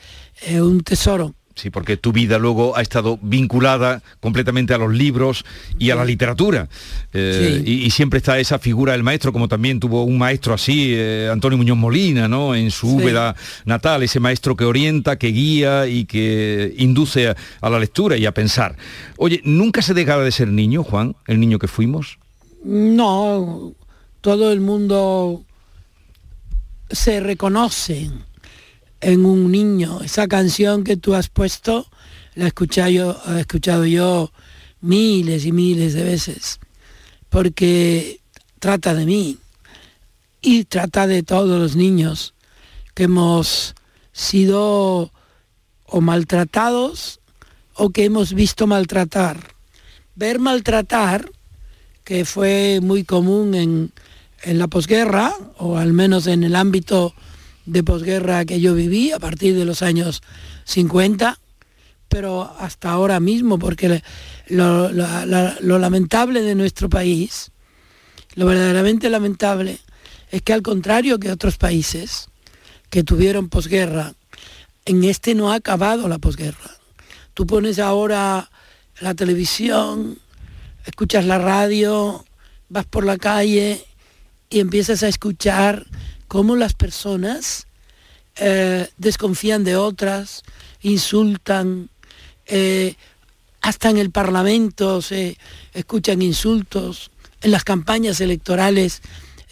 [0.47, 1.35] eh, un tesoro.
[1.57, 5.45] Sí, porque tu vida luego ha estado vinculada completamente a los libros
[5.79, 6.69] y a la literatura.
[7.13, 7.71] Eh, Sí.
[7.71, 11.29] y, y siempre está esa figura del maestro, como también tuvo un maestro así, eh,
[11.33, 12.57] Antonio Muñoz Molina, ¿no?
[12.57, 12.97] En su Sí.
[12.97, 18.17] Úbeda natal, ese maestro que orienta, que guía y que induce a, a la lectura
[18.17, 18.77] y a pensar.
[19.17, 22.19] Oye, ¿nunca se dejaba de ser niño, Juan, el niño que fuimos?
[22.65, 23.75] No,
[24.21, 25.44] todo el mundo
[26.95, 28.11] se reconoce
[29.01, 30.01] en un niño.
[30.03, 31.87] Esa canción que tú has puesto,
[32.35, 34.33] la he escuchado yo, he escuchado yo
[34.81, 36.59] miles y miles de veces,
[37.29, 38.21] porque
[38.59, 39.39] trata de mí
[40.41, 42.35] y trata de todos los niños
[42.95, 43.75] que hemos
[44.13, 45.13] sido
[45.87, 47.21] o maltratados
[47.75, 49.55] o que hemos visto maltratar.
[50.15, 51.31] Ver maltratar
[52.05, 53.93] que fue muy común en,
[54.45, 57.15] en la posguerra, o al menos en el ámbito
[57.67, 60.23] de posguerra que yo viví a partir de los años
[60.65, 61.39] 50,
[62.09, 64.03] pero hasta ahora mismo, porque
[64.49, 67.51] lo, la- la- lo lamentable de nuestro país,
[68.35, 69.79] lo verdaderamente lamentable,
[70.31, 72.29] es que al contrario que otros países
[72.91, 74.15] que tuvieron posguerra,
[74.85, 76.71] en este no ha acabado la posguerra.
[77.33, 78.51] Tú pones ahora
[79.01, 80.19] la televisión,
[80.85, 82.25] escuchas la radio,
[82.69, 83.85] vas por la calle
[84.55, 85.85] y empiezas a escuchar
[86.29, 87.67] cómo las personas
[88.37, 90.45] eh, desconfían de otras,
[90.81, 91.91] insultan,
[92.47, 92.95] eh,
[93.61, 95.37] hasta en el Parlamento se
[95.73, 97.11] escuchan insultos,
[97.43, 99.03] en las campañas electorales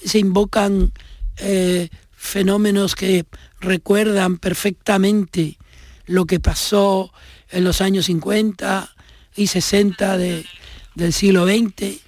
[0.04, 0.92] se invocan
[1.38, 3.24] eh, fenómenos que
[3.60, 5.58] recuerdan perfectamente
[6.06, 7.12] lo que pasó
[7.50, 8.88] en los años 50
[9.34, 10.46] y 60 de-
[10.94, 11.98] del siglo XX.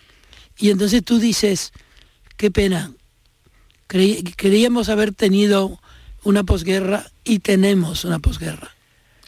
[0.58, 1.72] Y entonces tú dices,
[2.36, 2.92] qué pena,
[3.88, 5.78] creí- creíamos haber tenido
[6.24, 8.70] una posguerra y tenemos una posguerra.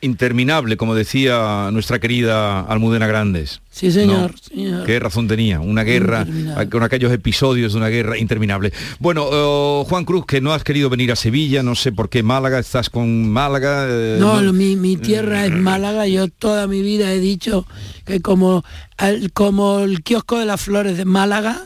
[0.03, 3.62] Interminable, como decía nuestra querida Almudena Grandes.
[3.71, 4.38] Sí, señor, ¿no?
[4.38, 4.85] señor.
[4.85, 6.27] Qué razón tenía, una guerra,
[6.71, 8.73] con aquellos episodios de una guerra interminable.
[8.99, 12.23] Bueno, eh, Juan Cruz, que no has querido venir a Sevilla, no sé por qué
[12.23, 13.87] Málaga, estás con Málaga.
[13.88, 16.07] eh, No, no- lo- mi, mi tierra es Málaga.
[16.07, 17.67] Yo toda mi vida he dicho
[18.04, 18.65] que como,
[18.98, 21.63] al- como el kiosco de las flores de Málaga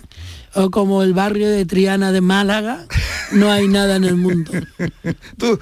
[0.54, 2.86] o como el barrio de Triana de Málaga,
[3.32, 4.50] no hay nada en el mundo.
[5.38, 5.58] tú,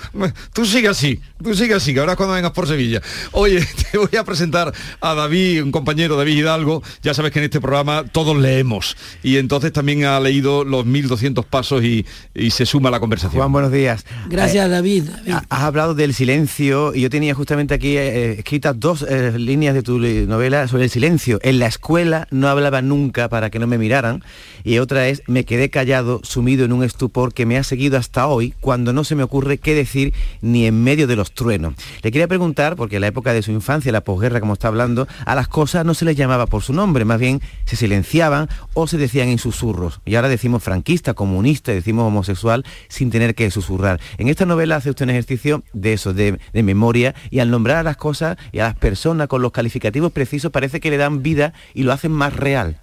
[0.53, 3.03] tú sigue así, tú sigue así, que ahora cuando vengas por Sevilla.
[3.33, 6.83] Oye, te voy a presentar a David, un compañero, David Hidalgo.
[7.03, 8.97] Ya sabes que en este programa todos leemos.
[9.23, 13.41] Y entonces también ha leído los 1200 pasos y, y se suma a la conversación.
[13.41, 14.05] Juan, buenos días.
[14.29, 15.05] Gracias, David.
[15.05, 15.35] David.
[15.49, 19.83] Has hablado del silencio y yo tenía justamente aquí eh, escritas dos eh, líneas de
[19.83, 21.39] tu novela sobre el silencio.
[21.43, 24.23] En la escuela no hablaba nunca para que no me miraran
[24.65, 28.27] y otra es me quedé callado, sumido en un estupor que me ha seguido hasta
[28.27, 31.75] hoy cuando no se me ocurre qué decir ni en medio de los truenos.
[32.03, 35.07] Le quería preguntar, porque en la época de su infancia, la posguerra como está hablando,
[35.25, 38.87] a las cosas no se les llamaba por su nombre, más bien se silenciaban o
[38.87, 40.01] se decían en susurros.
[40.05, 44.01] Y ahora decimos franquista, comunista, decimos homosexual sin tener que susurrar.
[44.19, 47.79] En esta novela hace usted un ejercicio de eso, de, de memoria, y al nombrar
[47.79, 51.23] a las cosas y a las personas con los calificativos precisos parece que le dan
[51.23, 52.81] vida y lo hacen más real.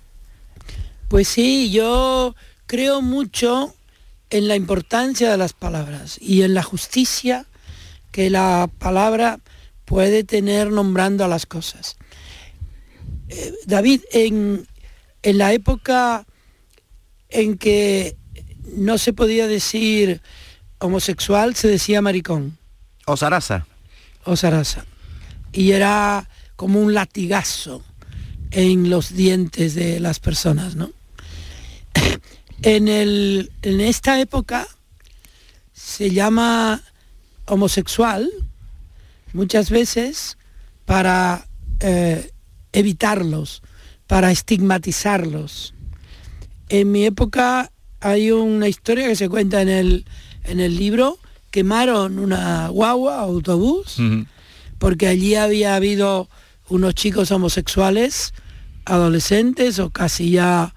[1.07, 2.35] Pues sí, yo
[2.65, 3.73] creo mucho
[4.29, 7.45] en la importancia de las palabras y en la justicia
[8.11, 9.39] que la palabra
[9.85, 11.97] puede tener nombrando a las cosas.
[13.29, 14.67] Eh, David, en,
[15.21, 16.25] en la época
[17.29, 18.17] en que
[18.75, 20.21] no se podía decir
[20.79, 22.57] homosexual, se decía maricón.
[23.05, 23.67] O zaraza.
[24.23, 24.85] O zaraza.
[25.53, 27.83] Y era como un latigazo
[28.51, 30.91] en los dientes de las personas, ¿no?
[32.65, 34.67] En, el, en esta época
[35.71, 36.81] se llama
[37.45, 38.27] homosexual
[39.33, 40.39] muchas veces
[40.85, 41.47] para
[41.79, 42.31] eh,
[42.73, 43.61] evitarlos,
[44.07, 45.75] para estigmatizarlos.
[46.69, 50.05] En mi época hay una historia que se cuenta en el,
[50.43, 51.19] en el libro,
[51.51, 53.97] quemaron una guagua, autobús,
[54.79, 56.29] porque allí había habido
[56.67, 58.33] unos chicos homosexuales,
[58.85, 60.73] adolescentes o casi ya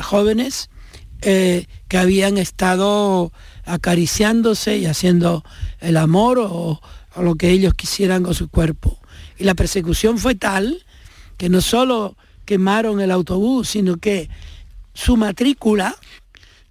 [0.00, 0.70] jóvenes,
[1.22, 3.32] eh, que habían estado
[3.64, 5.44] acariciándose y haciendo
[5.80, 6.80] el amor o,
[7.16, 9.00] lo que ellos quisieran con su cuerpo.
[9.38, 10.84] Y la persecución fue tal
[11.38, 14.28] que no solo quemaron el autobús, sino que
[14.92, 15.96] su matrícula,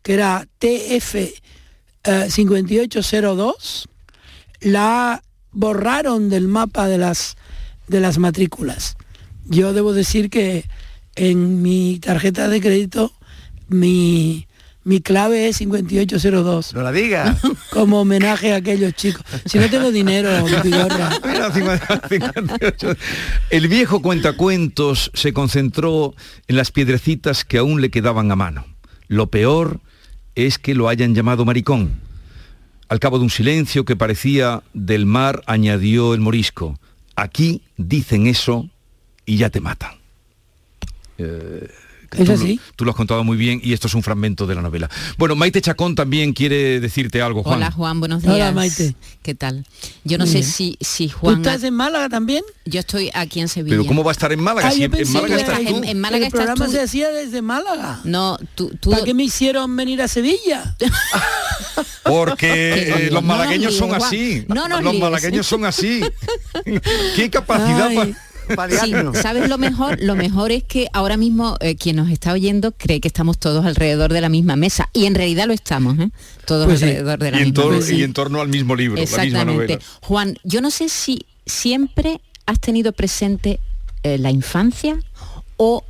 [0.04, 3.90] que era TF eh, 5802,
[4.62, 7.38] la borraron del mapa de las,
[7.88, 8.98] de las matrículas.
[9.46, 10.66] Yo debo decir que
[11.16, 13.14] en mi tarjeta de crédito
[13.68, 14.48] mi,
[14.84, 16.74] mi clave es 5802.
[16.76, 17.38] No la diga.
[17.72, 19.24] Como homenaje a aquellos chicos.
[19.46, 20.30] Si no tengo dinero.
[20.64, 22.96] Mira, 58.
[23.50, 26.14] El viejo cuentacuentos se concentró
[26.48, 28.66] en las piedrecitas que aún le quedaban a mano.
[29.08, 29.80] Lo peor
[30.36, 32.00] es que lo hayan llamado maricón.
[32.88, 36.80] Al cabo de un silencio que parecía del mar, añadió el morisco.
[37.16, 38.70] Aquí dicen eso
[39.26, 39.94] y ya te matan.
[41.18, 41.68] Eh,
[42.18, 42.60] ¿Es tú, así?
[42.76, 44.90] Tú lo has contado muy bien y esto es un fragmento de la novela.
[45.18, 47.58] Bueno, Maite Chacón también quiere decirte algo, Juan.
[47.58, 48.34] Hola Juan, buenos días.
[48.36, 48.96] Hola, Maite.
[49.22, 49.66] ¿Qué tal?
[50.04, 50.50] Yo no Muy sé bien.
[50.52, 51.38] si, si ¿Tú Juan...
[51.38, 52.44] estás en Málaga también?
[52.66, 53.76] Yo estoy aquí en Sevilla.
[53.78, 54.68] Pero ¿cómo va a estar en Málaga?
[54.68, 55.82] Ah, Si en, Málaga estás en- tú.
[55.84, 56.74] en Málaga el programa estás tú.
[56.78, 58.00] se hacía desde Málaga.
[58.04, 58.72] No, tú...
[58.80, 58.92] tú...
[58.92, 60.76] ¿Para qué me hicieron venir a Sevilla?
[62.04, 64.46] Porque Que eh, no- los no malagueños son así.
[64.48, 66.02] No nos los malagueños son así.
[67.16, 68.16] ¿Qué capacidad Ay.
[68.84, 70.02] Sí, ¿Sabes lo mejor?
[70.02, 73.66] Lo mejor es que ahora mismo eh, quien nos está oyendo cree que estamos todos
[73.66, 74.90] alrededor de la misma mesa.
[74.94, 76.10] Y en realidad lo estamos, ¿eh?
[76.46, 76.86] Todos Pues sí.
[76.86, 77.94] alrededor de la y, misma mesa.
[77.94, 79.54] y en torno al mismo libro, la misma Exactamente.
[79.76, 79.80] novela.
[80.02, 83.60] Juan, yo no sé si siempre has tenido presente
[84.04, 85.00] eh, la infancia
[85.58, 85.84] o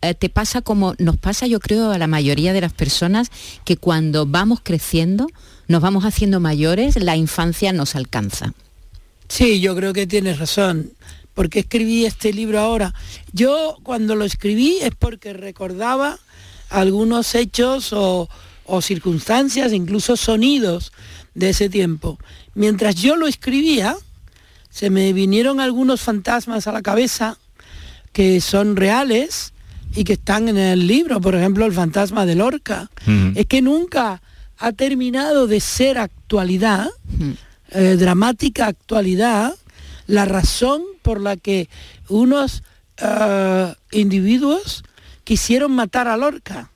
[0.00, 3.30] eh, te pasa como nos pasa yo creo a la mayoría de las personas
[3.64, 5.28] que cuando vamos creciendo,
[5.68, 8.52] nos vamos haciendo mayores, la infancia nos alcanza.
[9.28, 10.90] Sí, yo creo que tienes razón.
[11.34, 12.94] Porque escribí este libro ahora?
[13.32, 16.18] Yo cuando lo escribí es porque recordaba
[16.68, 18.28] algunos hechos o,
[18.64, 20.92] o circunstancias, incluso sonidos
[21.34, 22.18] de ese tiempo.
[22.54, 23.96] Mientras yo lo escribía,
[24.70, 27.38] se me vinieron algunos fantasmas a la cabeza
[28.12, 29.52] que son reales
[29.94, 32.90] y que están en el libro, por ejemplo, el fantasma de Lorca.
[33.34, 34.22] Es que nunca
[34.58, 36.88] ha terminado de ser actualidad,
[37.70, 39.54] eh, dramática actualidad,
[40.12, 41.70] la razón por la que
[42.10, 42.62] unos
[42.98, 44.84] eh, individuos
[45.24, 46.70] quisieron matar a Lorca.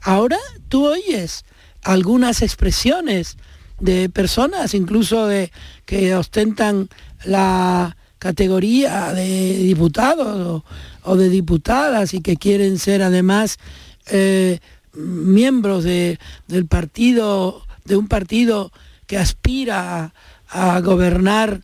[0.00, 1.44] Ahora tú oyes
[1.84, 3.36] algunas expresiones
[3.78, 5.52] de personas, incluso de
[5.86, 6.88] que ostentan
[7.24, 10.64] la categoría de diputados
[11.04, 13.60] o, de diputadas y que quieren ser además
[14.06, 14.58] eh,
[14.92, 16.18] miembros de,
[16.48, 18.72] del partido, de un partido
[19.06, 20.14] que aspira
[20.48, 21.60] a gobernar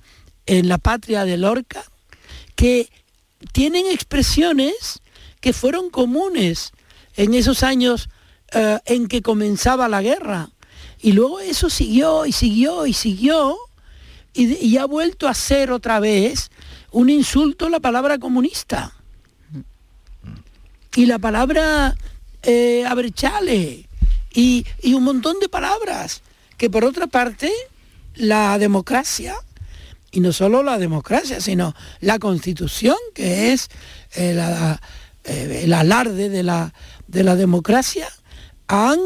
[0.49, 1.85] en la patria de Lorca,
[2.57, 2.89] que
[3.53, 5.01] tienen expresiones
[5.41, 6.73] que fueron comunes
[7.17, 8.09] en esos años
[8.53, 10.51] eh, en que comenzaba la guerra.
[11.01, 13.57] Y luego eso siguió y siguió y siguió
[14.35, 16.51] y, ha vuelto a ser otra vez
[16.91, 18.93] un insulto la palabra comunista.
[20.97, 21.95] Y la palabra
[22.43, 23.87] eh, abrechale
[24.33, 26.23] y un montón de palabras
[26.57, 27.53] que por otra parte
[28.15, 29.35] la democracia
[30.11, 33.69] y no solo la democracia, sino la constitución, que es
[34.15, 34.81] eh, la-
[35.25, 36.73] eh, el alarde de la,
[37.07, 38.09] de la democracia,
[38.69, 38.99] han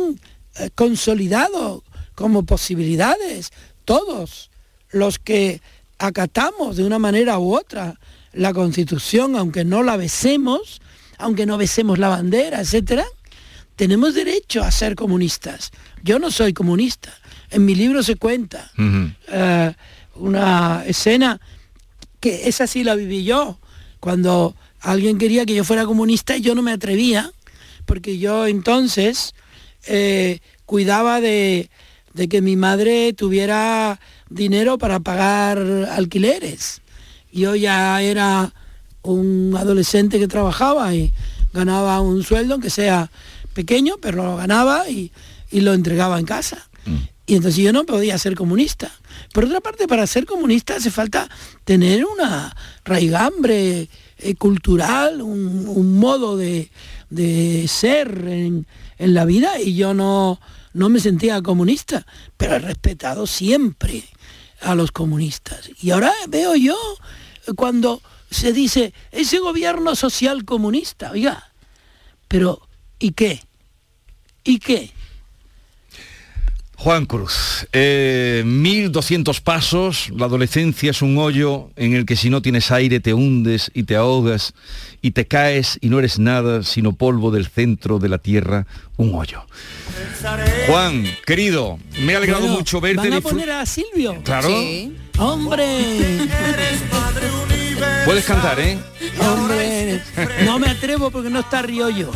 [0.57, 1.82] eh, consolidado
[2.14, 3.50] como posibilidades
[3.84, 4.50] todos
[4.90, 5.61] los que
[5.98, 7.98] acatamos de una manera u otra
[8.32, 10.80] la constitución, aunque no la besemos,
[11.18, 13.05] aunque no besemos la bandera, etcétera,
[13.76, 15.70] tenemos derecho a ser comunistas.
[16.03, 17.12] Yo no soy comunista.
[17.50, 18.70] En mi libro se cuenta
[20.22, 21.40] una escena
[22.20, 23.58] que esa sí la viví yo,
[23.98, 27.32] cuando alguien quería que yo fuera comunista y yo no me atrevía,
[27.84, 29.34] porque yo entonces
[29.86, 31.68] eh, cuidaba de,
[32.14, 33.98] de que mi madre tuviera
[34.30, 35.58] dinero para pagar
[35.90, 36.80] alquileres.
[37.32, 38.54] Yo ya era
[39.02, 41.12] un adolescente que trabajaba y
[41.52, 43.10] ganaba un sueldo, aunque sea
[43.54, 45.10] pequeño, pero lo ganaba y,
[45.50, 46.68] y lo entregaba en casa.
[47.33, 48.93] Y entonces yo no podía ser comunista.
[49.33, 51.30] Por otra parte, para ser comunista hace falta
[51.64, 52.55] tener una
[52.85, 56.70] raigambre eh, cultural, un, modo de,
[57.09, 58.66] de ser en,
[58.99, 60.41] en la vida y yo no,
[60.74, 62.05] no me sentía comunista,
[62.37, 64.05] pero he respetado siempre
[64.61, 65.70] a los comunistas.
[65.80, 66.76] Y ahora veo yo
[67.57, 71.51] cuando se dice ese gobierno social comunista, oiga,
[72.28, 72.61] pero
[72.99, 73.41] ¿y qué?
[74.45, 74.93] ¿Y qué?
[76.83, 82.43] Juan Cruz, eh, 1200 pasos, la adolescencia es un hoyo en el que si no
[82.43, 84.53] tienes aire te hundes y te ahogas
[85.01, 88.66] y te caes y no eres nada sino polvo del centro de la tierra,
[88.97, 89.47] un hoyo.
[90.66, 93.11] Juan, querido, me ha alegrado Bueno, mucho verte.
[93.11, 94.20] ¿Van a poner a Silvio?
[94.24, 94.49] Claro.
[95.18, 96.18] ¡Hombre!
[98.05, 98.76] Puedes cantar, ¿eh?
[99.20, 99.71] ¡Hombre!
[100.45, 102.11] No me atrevo porque no está Riollo.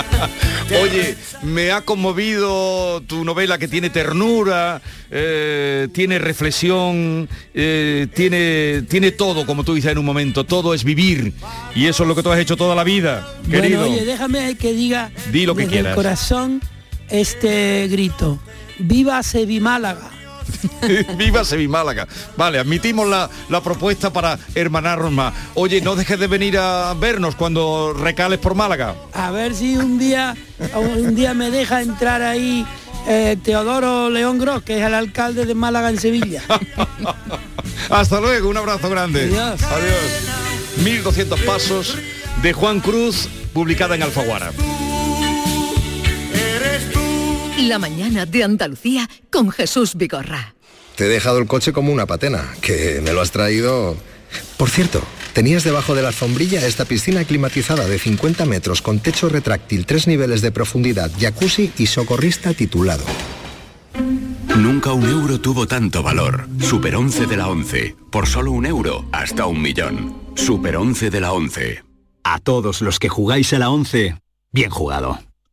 [0.82, 4.80] Oye, me ha conmovido tu novela que tiene ternura,
[5.10, 10.84] eh, tiene reflexión, eh, tiene, tiene todo, como tú dices en un momento, todo es
[10.84, 11.32] vivir.
[11.74, 13.80] Y eso es lo que tú has hecho toda la vida, querido.
[13.80, 15.90] Bueno, oye, déjame que diga Di lo que desde quieras.
[15.90, 16.60] el corazón
[17.08, 18.38] este grito.
[18.78, 20.10] ¡Viva Sevi Málaga!
[21.16, 22.06] Viva Sevimálaga.
[22.36, 25.34] Vale, admitimos la, la propuesta para hermanarnos más.
[25.54, 28.94] Oye, no dejes de venir a vernos cuando recales por Málaga.
[29.12, 30.34] A ver si un día
[30.74, 32.66] un día me deja entrar ahí
[33.06, 36.42] eh, Teodoro León Gros, que es el alcalde de Málaga en Sevilla.
[37.90, 39.24] Hasta luego, un abrazo grande.
[39.24, 39.62] Adiós.
[39.62, 40.82] Adiós.
[40.82, 41.96] 1200 pasos
[42.42, 44.52] de Juan Cruz, publicada en Alfaguara.
[47.58, 50.54] La mañana de Andalucía con Jesús Vigorra.
[50.94, 53.96] Te he dejado el coche como una patena, que me lo has traído...
[54.58, 55.02] Por cierto,
[55.32, 60.06] tenías debajo de la alfombrilla esta piscina climatizada de 50 metros con techo retráctil, tres
[60.06, 63.04] niveles de profundidad, jacuzzi y socorrista titulado.
[64.56, 66.48] Nunca un euro tuvo tanto valor.
[66.60, 67.96] Super 11 de la 11.
[68.10, 70.14] Por solo un euro, hasta un millón.
[70.34, 71.82] Super 11 de la 11.
[72.24, 74.16] A todos los que jugáis a la 11,
[74.52, 75.20] bien jugado.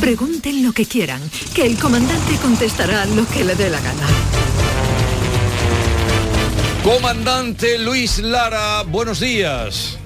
[0.00, 1.20] Pregunten lo que quieran,
[1.54, 4.06] que el comandante contestará lo que le dé la gana.
[6.84, 9.98] Comandante Luis Lara, buenos días.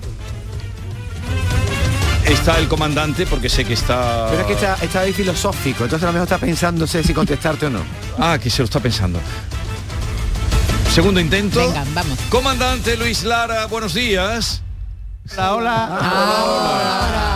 [2.25, 4.27] Está el comandante porque sé que está...
[4.31, 7.67] Pero es que está, está ahí filosófico, entonces a lo mejor está pensándose si contestarte
[7.67, 7.81] o no.
[8.19, 9.21] Ah, que se lo está pensando.
[10.93, 11.59] Segundo intento.
[11.59, 12.19] Venga, vamos.
[12.29, 14.63] Comandante Luis Lara, buenos días.
[15.37, 17.32] Hola, hola.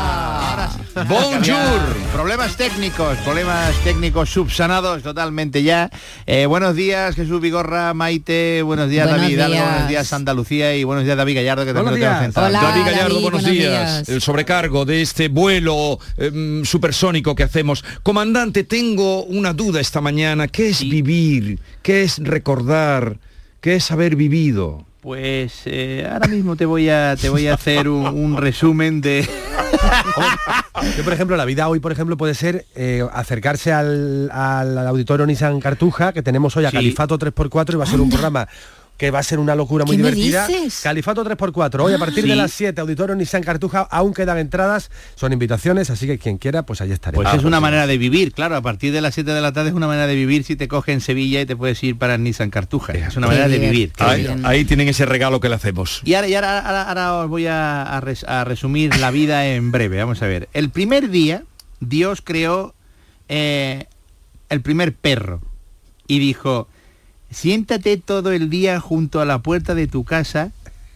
[1.04, 1.96] Bonjour.
[2.14, 5.90] Problemas técnicos, problemas técnicos subsanados totalmente ya.
[6.24, 9.70] Eh, buenos días, Jesús Vigorra, Maite, buenos días, Buenos David Hidalgo, días.
[9.70, 12.50] buenos días, Andalucía y buenos días, David Gallardo, que también lo tenemos centrado.
[12.50, 14.08] David Gallardo, buenos, días.
[14.08, 17.84] El sobrecargo de este vuelo em, supersónico que hacemos.
[18.02, 20.48] Comandante, tengo una duda esta mañana.
[20.48, 21.58] ¿Qué es vivir?
[21.82, 23.18] ¿Qué es recordar?
[23.60, 24.86] ¿Qué es haber vivido?
[25.06, 29.20] Pues eh, ahora mismo te voy a te voy a hacer un, un resumen de
[30.96, 35.24] Yo, por ejemplo, la vida hoy, por ejemplo, puede ser eh, acercarse al, al auditorio
[35.24, 36.76] Nissan Cartuja, que tenemos hoy a Sí.
[36.76, 38.48] Califato 3x4 y va a ser un programa
[38.96, 40.48] que va a ser una locura muy ¿Qué me divertida.
[40.82, 42.30] Califato 3x4, hoy a partir Sí.
[42.30, 46.62] de las 7, auditorio Nissan Cartuja, aún quedan entradas, son invitaciones, así que quien quiera,
[46.64, 47.14] pues ahí estaré.
[47.16, 49.68] Pues es una manera de vivir, claro, a partir de las 7 de la tarde
[49.68, 52.14] es una manera de vivir si te coge en Sevilla y te puedes ir para
[52.14, 52.94] el Nissan Cartuja.
[52.94, 53.92] Es una Qué manera de vivir.
[53.98, 56.00] Ahí, ahí tienen ese regalo que le hacemos.
[56.04, 59.46] Y ahora, y ahora, ahora- ahora os voy a, a res- a resumir la vida
[59.46, 59.98] en breve.
[59.98, 60.48] Vamos a ver.
[60.54, 61.42] El primer día,
[61.80, 62.74] Dios creó
[63.28, 63.86] eh,
[64.48, 65.42] el primer perro
[66.06, 66.68] y dijo,
[67.30, 70.52] siéntate todo el día junto a la puerta de tu casa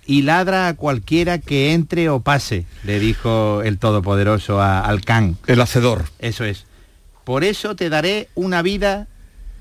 [0.07, 5.37] y ladra a cualquiera que entre o pase, le dijo el Todopoderoso a- al can.
[5.47, 6.05] El hacedor.
[6.19, 6.65] Eso es.
[7.25, 9.07] Por eso te daré una vida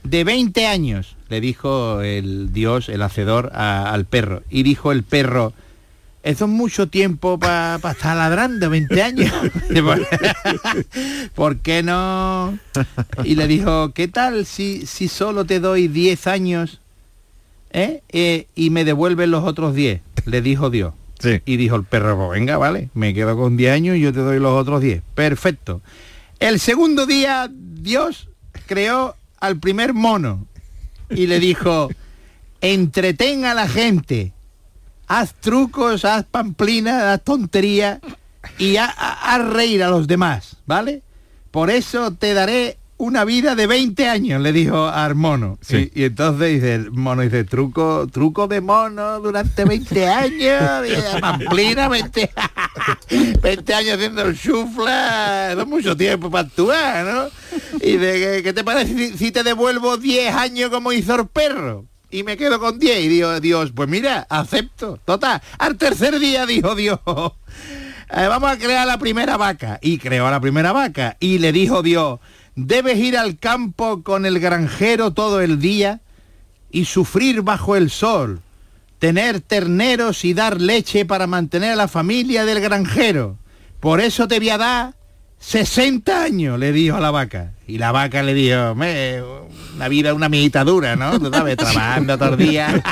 [0.04, 4.42] de 20 años, le dijo el Dios, el hacedor, a- al perro.
[4.50, 5.54] Y dijo el perro,
[6.30, 9.34] eso es mucho tiempo para estar ladrando, 20 años.
[11.36, 12.58] ¿Por qué no?
[13.24, 16.82] Y le dijo, ¿qué tal si, si solo te doy 10 años
[17.72, 18.02] eh?
[18.10, 20.02] Eh, y me devuelven los otros 10?
[20.26, 20.94] Le dijo Dios.
[21.46, 24.20] Y dijo el perro, pues venga, vale, me quedo con 10 años y yo te
[24.20, 25.02] doy los otros 10.
[25.16, 25.82] Perfecto.
[26.40, 28.30] El segundo día Dios
[28.68, 30.46] creó al primer mono
[31.10, 31.90] y le dijo,
[32.62, 34.32] entretén a la gente,
[35.10, 38.00] haz trucos, haz pamplinas, haz tonterías
[38.58, 41.02] y ha- ha- haz reír a los demás, ¿vale?
[41.52, 45.58] Por eso te daré una vida de 20 años, le dijo al mono.
[45.62, 45.90] Sí.
[45.96, 51.20] Y, y entonces dice el mono, dice, truco, truco de mono durante 20 años, y
[51.22, 52.30] pamplina 20,
[53.42, 57.28] 20 años haciendo el chufla, no es mucho tiempo para actuar, ¿no?
[57.82, 61.28] Y de ¿qué- ¿qué te parece si, si te devuelvo 10 años como hizo el
[61.28, 61.86] perro?
[62.12, 65.00] Y me quedo con 10 y digo, Dios, pues mira, acepto.
[65.06, 69.80] Total, al tercer día dijo Dios, eh, vamos a crear la primera vaca.
[69.82, 71.18] Y creó la primera vaca.
[71.20, 72.20] Y le dijo Dios,
[72.56, 76.02] debes ir al campo con el granjero todo el día
[76.72, 78.42] y sufrir bajo el sol,
[79.00, 83.38] tener terneros y dar leche para mantener a la familia del granjero.
[83.80, 84.99] Por eso te voy a dar
[85.40, 87.54] 60 años, le dijo a la vaca.
[87.68, 89.22] Y la vaca le dijo, "Me,
[89.80, 91.18] una vida, una amiguita dura, ¿no?
[91.20, 92.84] Tú sabes, trabajando todo el día.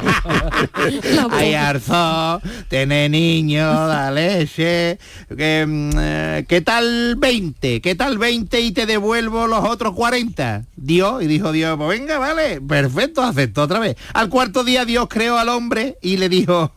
[1.32, 4.98] Hay arzo, tener niños, da leche.
[5.36, 7.82] Que, mm, eh, ¿Qué tal 20?
[7.82, 10.64] ¿Qué tal 20 y te devuelvo los otros 40?
[10.78, 13.98] Dios, y dijo Dios, pues venga, vale, perfecto, aceptó otra vez.
[14.14, 16.72] Al cuarto día Dios creó al hombre y le dijo,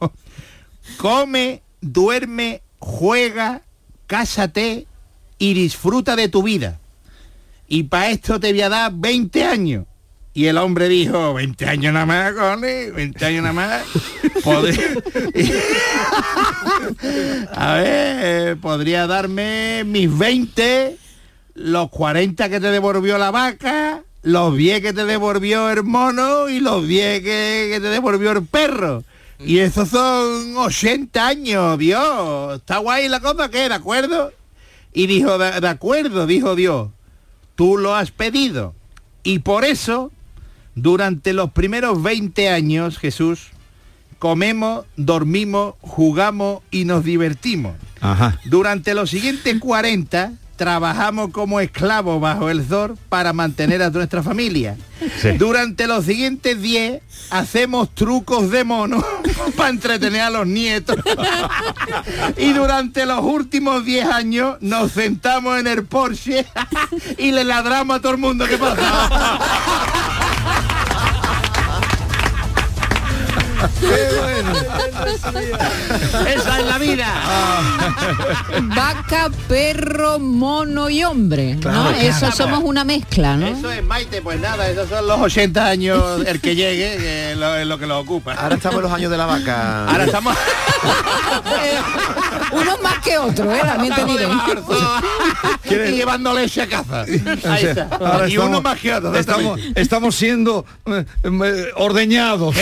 [0.97, 3.63] come, duerme, juega,
[4.09, 4.89] cásate
[5.41, 6.79] y disfruta de tu vida.
[7.67, 9.87] Y para esto te voy a dar 20 años.
[10.33, 13.83] Y el hombre dijo, 20 años nada más, Connie, 20 años nada más.
[14.45, 14.95] Podría-
[17.53, 20.97] a ver, podría darme mis 20,
[21.55, 26.61] los 40 que te devolvió la vaca, los 10 que te devolvió el mono y
[26.61, 29.05] los 10 que, que te devolvió el perro.
[29.39, 32.57] Y esos son 80 años, Dios.
[32.57, 33.69] ¿Está guay la cosa qué?
[33.71, 34.33] ¿De acuerdo?
[34.93, 36.91] Y dijo, de, de acuerdo, dijo Dios,
[37.55, 38.75] tú lo has pedido.
[39.23, 40.11] Y por eso,
[40.75, 43.51] durante los primeros 20 años, Jesús,
[44.21, 47.75] comemos, dormimos, jugamos y nos divertimos.
[48.45, 54.77] Durante los siguientes 40 trabajamos como esclavos bajo el ZOR para mantener a nuestra familia.
[55.21, 55.33] Sí.
[55.39, 59.03] Durante los siguientes 10 hacemos trucos de mono
[59.57, 60.97] para entretener a los nietos.
[62.37, 66.47] y durante los últimos 10 años nos sentamos en el Porsche
[67.19, 68.47] y le ladramos a todo el mundo.
[68.47, 69.39] ¿Qué pasa?
[76.35, 77.07] Esa es la vida.
[78.63, 81.55] Vaca, perro, mono y hombre.
[81.55, 81.61] ¿no?
[81.61, 81.91] Claro.
[81.91, 83.47] Eso somos una mezcla, ¿no?
[83.47, 87.37] Eso es Maite, pues nada, esos son los 80 años, el que llegue, que es
[87.39, 88.35] lo, es lo que lo ocupa.
[88.35, 89.87] Ahora estamos en los años de la vaca.
[89.89, 90.37] Ahora estamos...
[92.53, 93.61] Unos más que otros, ¿eh?
[93.63, 94.27] También te diré.
[95.89, 97.03] y llevando leche a casa.
[97.03, 97.89] Ahí está.
[97.93, 99.15] Ahora y estamos- uno más que otro.
[99.15, 102.57] Estamos, estamos siendo eh, eh, ordeñados.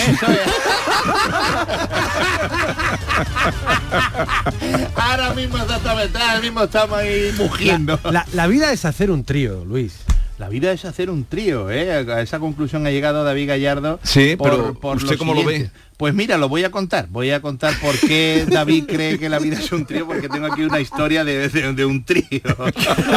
[4.95, 7.99] Ahora mismo exactamente, ahora mismo estamos ahí mugiendo.
[8.11, 9.95] La, la vida es hacer un trío, Luis.
[10.37, 11.91] La vida es hacer un trío, ¿eh?
[11.91, 13.99] A esa conclusión ha llegado David Gallardo.
[14.03, 15.69] Sí, pero ¿usted lo cómo lo ve?
[15.97, 17.07] Pues mira, lo voy a contar.
[17.09, 20.45] Voy a contar por qué David cree que la vida es un trío, porque tengo
[20.49, 22.23] aquí una historia de, de- de un trío.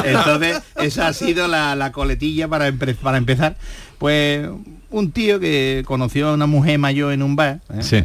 [0.04, 3.54] Entonces, esa ha sido la, la coletilla para, empe- para empezar.
[3.98, 4.48] Pues
[4.92, 7.60] un tío que conoció a una mujer mayor en un bar.
[7.74, 7.82] ¿eh?
[7.82, 8.02] Sí.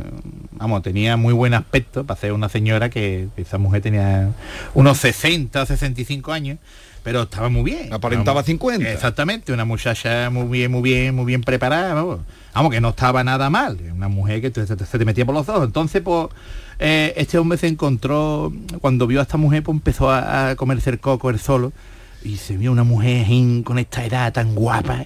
[0.54, 4.30] Vamos, tenía muy buen aspecto para ser una señora que esa mujer tenía
[4.74, 6.58] unos 60 o 65 años,
[7.04, 7.94] pero estaba muy bien.
[7.94, 8.92] Aparentaba Vamos, 50.
[8.92, 12.20] Exactamente, una muchacha muy bien, muy bien, muy bien preparada, vamos,
[12.56, 15.36] Vamos, que no estaba nada mal, una mujer que te- te- se te metía por
[15.36, 15.66] los ojos.
[15.66, 16.30] Entonces, pues,
[16.80, 20.90] eh, este hombre se encontró, cuando vio a esta mujer, pues empezó a, a comerse
[20.90, 21.72] el coco él solo,
[22.24, 25.06] y se vio una mujer en- con esta edad tan guapa,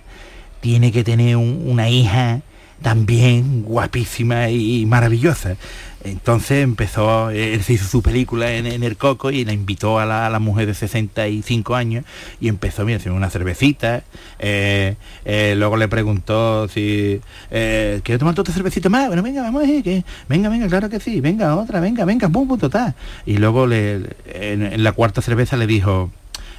[0.62, 2.42] tiene que tener un- una hija
[2.82, 5.56] también guapísima y, maravillosa.
[6.04, 10.26] Entonces empezó, él se hizo su película en, el coco y la invitó a la,
[10.26, 12.06] a la mujer de 65 años
[12.40, 14.02] y empezó, mira, una cervecita.
[14.40, 14.96] eh,
[15.26, 19.08] eh, luego le preguntó si eh, ¿quieres tomar otra cervecita más?
[19.08, 22.30] Bueno, venga, vamos a ver, que venga, venga, claro que sí, venga, otra, venga, venga,
[22.30, 22.96] pum, pum, total.
[23.28, 26.10] Y luego le, en, en la cuarta cerveza le dijo,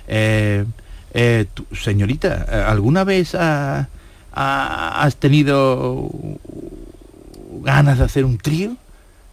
[0.07, 0.65] eh,
[1.15, 3.89] eh, señorita, eh, ¿alguna vez ha-
[4.33, 6.09] ha- has tenido
[7.63, 8.77] ganas de hacer un trío?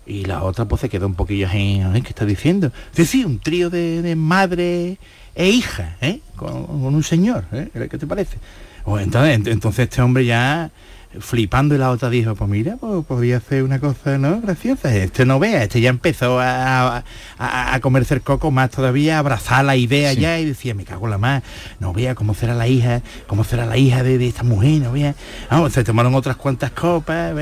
[0.05, 2.71] Y la otra pues se quedó un poquillo "Ay, ¿qué está diciendo?
[2.93, 4.97] Sí, sí, un trío de, madre
[5.35, 6.19] e hija, ¿eh?
[6.35, 7.69] Con, con un señor, ¿eh?
[7.89, 8.37] ¿Qué te parece?
[8.83, 10.71] Pues entonces, ent- entonces este hombre ya
[11.19, 14.39] flipando y la otra dijo, pues mira, pues podría hacer una cosa, ¿no?
[14.41, 14.95] Graciosa.
[14.95, 17.03] Este no vea, este ya empezó a,
[17.39, 20.19] a, a comerse el coco más todavía, a abrazar la idea Sí.
[20.21, 21.41] ya y decía, me cago en la más,
[21.79, 24.91] no vea cómo será la hija, cómo será la hija de, de esta mujer, no
[24.91, 25.15] vea.
[25.49, 27.33] Vamos, se tomaron otras cuantas copas,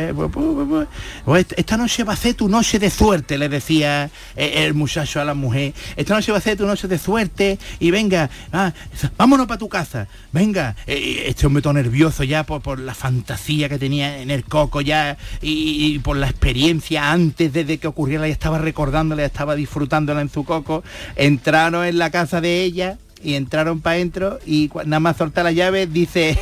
[1.25, 4.73] pues, esta- esta noche va a ser tu noche de suerte, le decía eh, el
[4.75, 5.73] muchacho a la mujer.
[5.97, 8.71] Esta noche va a ser tu noche de suerte y venga, ah,
[9.17, 10.75] vámonos para tu casa, venga.
[10.87, 14.81] Eh, este hombre todo nervioso ya por, por la fantasía que tenía en el coco
[14.81, 19.55] ya y, por la experiencia antes de, de que ocurriera, ya estaba recordándola, ya estaba
[19.55, 20.83] disfrutándola en su coco.
[21.15, 25.51] Entraron en la casa de ella y entraron para adentro y nada más soltar la
[25.51, 26.39] llave dice,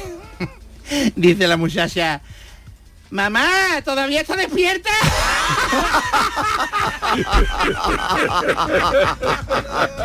[1.15, 2.21] dice la muchacha,
[3.09, 3.47] mamá,
[3.83, 4.89] ¿todavía está despierta?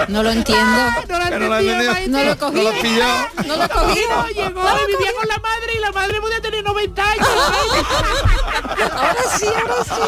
[0.09, 0.80] No lo entiendo.
[1.09, 1.95] No lo, Que no lo entendido.
[2.09, 2.57] No lo cogí.
[2.57, 3.26] No lo pillado.
[3.47, 3.95] No lo cogí.
[3.95, 7.28] Llegó, llegó, vivía con la madre y la madre podía tener 90 años.
[8.93, 10.01] ahora sí, ahora sí.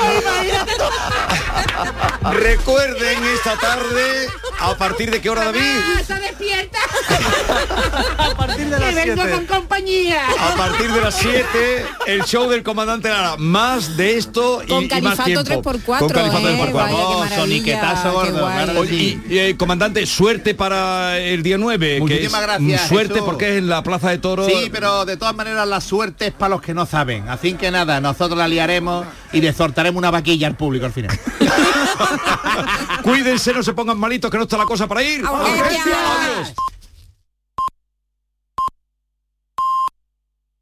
[2.33, 4.29] Recuerden esta tarde,
[4.61, 5.61] ¿a partir de qué hora, David?
[6.01, 6.79] ¡Está despierta!
[8.19, 9.31] A partir de las que vengo 7.
[9.31, 10.23] con compañía.
[10.39, 13.37] A partir de las 7, el show del comandante Lara.
[13.39, 15.71] Más de esto y, y más tiempo.
[15.73, 16.73] 3x4, Con Califato eh, 3x4.
[16.73, 18.55] vaya, qué Oh, maravilla, soniquetazo qué gordo, guay.
[18.55, 22.01] claro que Oye, y, eh, comandante, suerte para el día 9.
[22.01, 23.27] Muchísimas que gracias, Suerte Jesús.
[23.29, 24.47] porque es en la Plaza de Toros.
[24.47, 27.29] Sí, pero de todas maneras la suerte es para los que no saben.
[27.29, 31.19] Así que nada, nosotros la liaremos y desortaremos una vaquilla al público al final.
[33.03, 35.25] Cuídense, no se pongan malitos, que no está la cosa para ir.
[35.27, 36.53] Adiós.